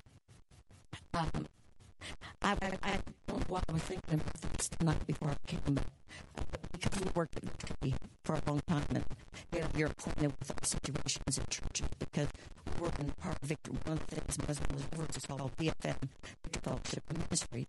I, 2.43 2.53
I, 2.63 2.73
I 2.83 2.99
don't 3.27 3.39
know 3.41 3.45
what 3.49 3.65
I 3.69 3.73
was 3.73 3.83
thinking 3.83 4.15
about 4.15 4.35
this 4.57 4.69
tonight 4.69 5.07
before 5.07 5.31
I 5.31 5.37
came, 5.47 5.61
but 5.75 6.63
because 6.73 7.01
we 7.01 7.11
worked 7.15 7.37
at 7.37 7.43
the 7.81 7.93
for 8.25 8.35
a 8.35 8.43
long 8.47 8.61
time, 8.69 8.85
and 8.91 9.05
you 9.53 9.61
know, 9.61 9.67
you're 9.77 9.89
acquainted 9.89 10.33
with 10.39 10.51
all 10.51 10.59
situations 10.63 11.39
in 11.39 11.45
churches 11.49 11.89
because 11.99 12.29
we 12.77 12.83
were 12.83 12.93
in 13.01 13.11
part 13.13 13.37
of 13.43 13.49
Victor. 13.49 13.73
One 13.85 13.97
of 13.99 14.07
the 14.07 14.17
things 14.17 14.39
was 14.47 14.61
over 14.95 15.07
was 15.07 15.27
called 15.27 15.57
VFM, 15.57 15.97
Victory 16.45 16.63
Fellowship 16.63 17.03
Ministry, 17.13 17.67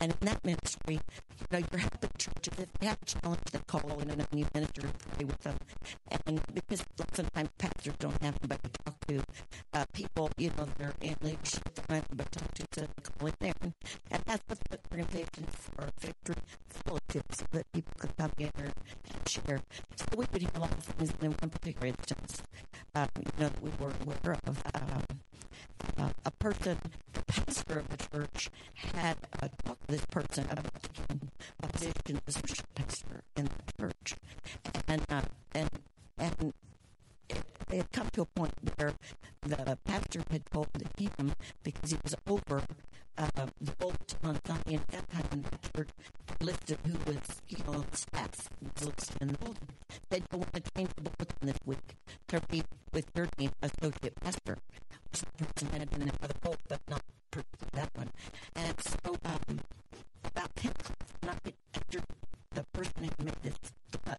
and 0.00 0.12
in 0.20 0.26
that 0.26 0.44
ministry, 0.44 0.94
you 0.94 1.46
know, 1.50 1.66
you're 1.70 1.80
helping 1.80 2.10
churches 2.18 2.54
if 2.58 2.72
they 2.80 2.86
have 2.86 2.98
a 3.00 3.04
challenge, 3.04 3.40
they 3.52 3.60
call 3.66 3.98
in 4.00 4.10
and 4.10 4.26
you 4.34 4.46
minister 4.54 4.82
and 4.82 4.98
pray 4.98 5.24
with 5.24 5.40
them, 5.40 5.56
and 6.26 6.40
because 6.54 6.84
sometimes 7.12 7.48
pastors 7.58 7.94
don't 7.98 8.20
have 8.22 8.36
anybody 8.42 8.68
to 8.72 8.82
talk 8.84 9.06
to, 9.06 9.22
uh, 9.74 9.84
people, 9.92 10.30
you 10.36 10.50
know, 10.58 10.66
they're 10.76 10.94
in 11.00 11.16
leadership, 11.22 11.64
they 11.74 11.82
don't 11.88 11.96
have 11.96 12.06
anybody 12.10 12.28
to 12.32 12.38
talk 12.38 12.54
to, 12.54 12.66
so 12.74 12.80
they 12.80 12.88
call 13.18 13.28
in 13.28 13.34
there, 13.40 13.69
and, 14.10 14.22
that's 14.26 14.42
what 14.46 14.58
the 14.70 14.78
organization 14.90 15.44
for 15.50 15.88
Victory 15.98 16.36
Fellowship, 16.68 17.24
so 17.32 17.44
that 17.52 17.72
people 17.72 17.92
could 17.98 18.16
come 18.16 18.30
together 18.30 18.72
and 19.12 19.28
share. 19.28 19.60
So 19.96 20.04
we 20.16 20.26
would 20.32 20.42
hear 20.42 20.50
a 20.54 20.60
lot 20.60 20.72
of 20.72 20.84
things 20.84 21.12
in 21.20 21.32
one 21.32 21.50
particular 21.50 21.88
instance, 21.88 22.42
uh, 22.94 23.06
you 23.16 23.24
know, 23.24 23.48
that 23.48 23.62
we 23.62 23.70
were 23.78 23.92
aware 24.04 24.38
of. 24.46 24.62
Um, 24.74 25.20
uh, 25.98 26.10
a 26.24 26.30
person, 26.30 26.78
the 27.12 27.22
pastor 27.24 27.78
of 27.80 27.88
the 27.88 27.96
church, 27.96 28.50
had 28.74 29.16
uh, 29.42 29.48
talked 29.64 29.86
to 29.88 29.92
this 29.96 30.06
person 30.06 30.44
about 30.50 30.82
taking 30.82 31.30
a 31.62 31.66
position 31.66 32.20
as 32.26 32.36
a 32.36 32.80
pastor 32.80 33.22
in 33.36 33.44
the 33.44 33.72
church, 33.78 34.16
and 34.88 35.02
uh, 35.08 35.22
and 35.54 35.70
and 36.18 36.52
it, 37.28 37.42
it 37.70 37.76
had 37.76 37.92
come 37.92 38.08
to 38.12 38.22
a 38.22 38.26
point 38.26 38.52
where 38.76 38.92
the 39.42 39.78
pastor 39.84 40.22
had 40.30 40.44
told 40.46 40.68
him 40.98 41.32
because 41.62 41.90
he 41.90 41.98
was 42.02 42.14
over 42.28 42.62
uh, 43.20 43.46
the 43.60 43.72
bulletin 43.72 44.18
on 44.24 44.40
Sunday 44.46 44.74
and 44.74 44.84
that 44.88 45.10
time 45.10 45.44
the 45.50 45.68
church 45.76 45.90
listed 46.40 46.78
who 46.86 46.96
was, 47.06 47.18
you 47.48 47.58
know, 47.66 47.84
staff 47.92 48.48
was 48.62 48.86
listed 48.86 49.16
the 49.20 49.38
bulletin. 49.38 49.68
They 50.08 50.20
don't 50.30 50.40
want 50.40 50.54
to 50.54 50.62
change 50.74 50.90
the 50.96 51.02
bulletin 51.02 51.36
this 51.42 51.58
week 51.66 51.96
to 52.28 52.40
with 52.92 53.06
your 53.14 53.28
name 53.38 53.50
associate 53.62 54.14
pastor. 54.20 54.56
So 55.12 55.26
the 55.36 55.44
person 55.44 55.68
had 55.78 55.90
been 55.90 56.02
in 56.02 56.08
another 56.08 56.34
poll, 56.40 56.56
but 56.68 56.80
not 56.88 57.02
that 57.74 57.90
one. 57.94 58.10
And 58.56 58.74
so 58.80 59.16
um, 59.24 59.60
about 60.24 60.56
10 60.56 60.70
o'clock 60.70 61.38
after 61.74 62.00
the 62.54 62.64
person 62.72 63.04
had 63.04 63.24
made 63.24 63.42
this 63.42 63.54
uh, 64.06 64.14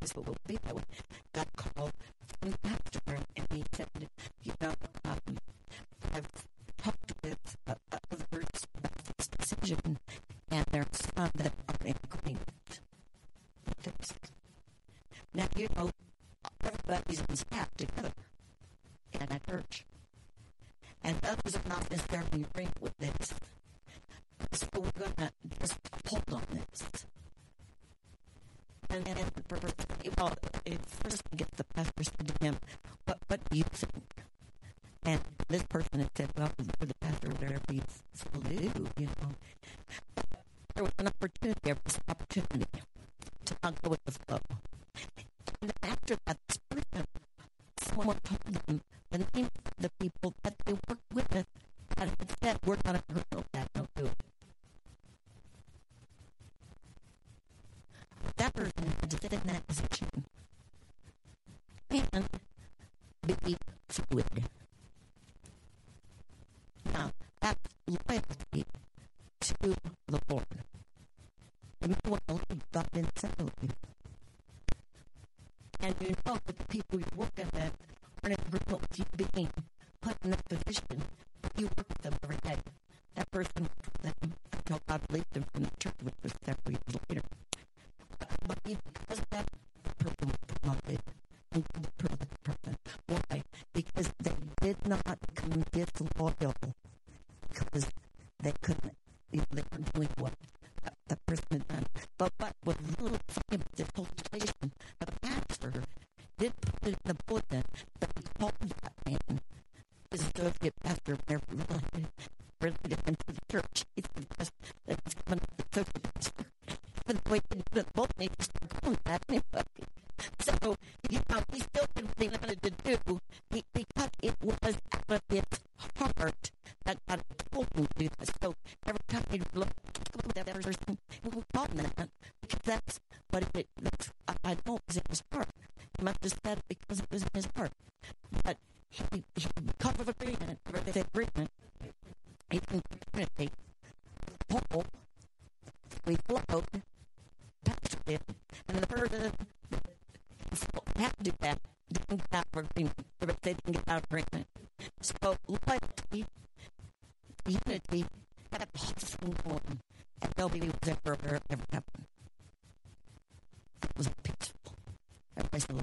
this 0.00 0.14
will 0.14 0.36
be 0.46 0.58
that 0.64 0.74
way, 0.74 0.82
got 1.32 1.46
called 1.56 1.92
from 2.40 2.50
the 2.50 2.58
pastor 2.58 3.22
and 3.36 3.46
he 3.52 3.64
said, 3.72 3.88
you 4.42 4.52
know, 4.60 4.72
um, 5.04 5.38
I've 6.12 6.26
talked 6.82 7.12
with 7.22 7.56
uh, 7.66 7.74
others 7.92 8.66
about 8.76 8.92
this 9.16 9.28
decision, 9.28 9.98
and 10.50 10.66
there 10.70 10.82
are 10.82 10.88
some 10.92 11.30
that 11.34 11.52
are 11.68 11.86
in 11.86 11.94
agreement 12.04 12.80
with 13.66 13.82
this. 13.82 14.14
Now, 15.34 15.46
you 15.56 15.68
know, 15.76 15.90
everybody's 16.64 17.22
on 17.28 17.36
staff 17.36 17.68
together 17.76 18.12
in 19.12 19.22
a 19.30 19.40
church, 19.48 19.84
and 21.04 21.16
others 21.24 21.56
are 21.56 21.68
not 21.68 21.90
necessarily 21.90 22.28
in 22.32 22.44
agreement 22.44 22.80
with 22.80 22.96
this. 22.98 23.34
So 24.52 24.66
we're 24.74 24.90
going 24.98 25.12
to 25.18 25.30
just 25.60 25.78
hold 26.08 26.24
on 26.32 26.42
this. 26.50 27.06
And, 28.88 29.06
and 29.06 29.18
the 29.18 29.42
person, 29.42 29.70
well, 30.18 30.34
first 31.04 31.22
I 31.32 31.36
guess 31.36 31.48
the 31.56 31.64
pastor 31.64 32.04
said 32.04 32.26
to 32.26 32.44
him, 32.44 32.56
what, 33.04 33.18
what 33.28 33.40
do 33.50 33.58
you 33.58 33.64
think? 33.64 34.09
This 35.50 35.64
person 35.64 35.98
had 35.98 36.10
said, 36.16 36.30
well, 36.38 36.48
the 36.56 36.94
prison. 91.62 92.76
Why? 93.06 93.42
Because 93.72 94.10
they 94.22 94.32
did 94.60 94.86
not 94.86 95.04
become 95.04 95.64
disloyal 95.72 96.54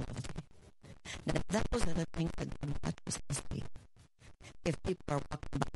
healthy. 0.08 0.44
That, 1.26 1.48
that 1.50 1.68
was 1.72 1.84
another 1.84 2.06
thing 2.14 2.30
that 2.38 2.50
God 2.82 2.94
was 3.06 3.20
us. 3.30 3.42
If 4.66 4.84
people 4.84 5.06
are 5.10 5.22
walking 5.32 5.60
by 5.60 5.67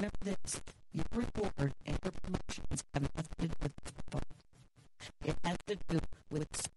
Remember 0.00 0.16
this, 0.42 0.62
your 0.94 1.04
reward 1.12 1.74
and 1.84 1.98
your 2.02 2.12
promotions 2.22 2.84
have 2.94 3.02
nothing 3.02 3.26
to 3.38 3.48
do 3.48 3.54
with 3.60 3.72
football. 3.84 4.22
It 5.26 5.36
has 5.44 5.58
to 5.66 5.76
do 5.90 6.00
with 6.30 6.69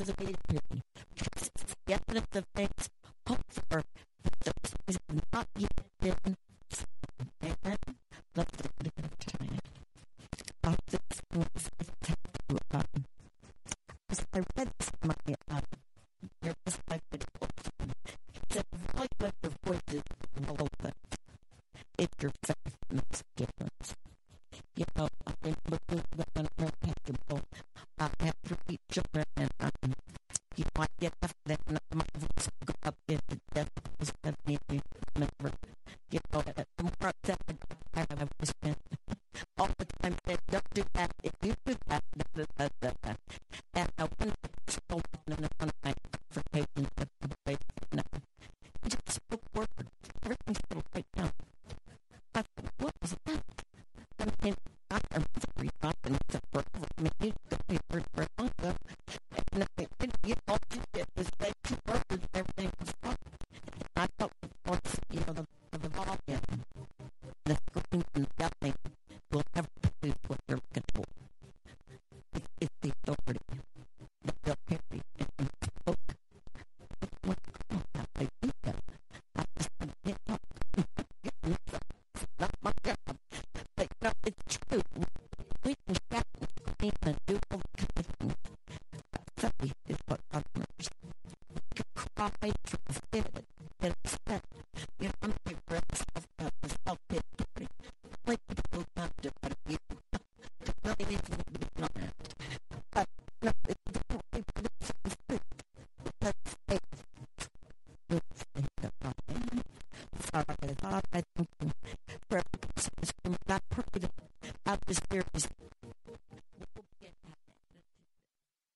participated 0.00 0.36
in 0.48 0.59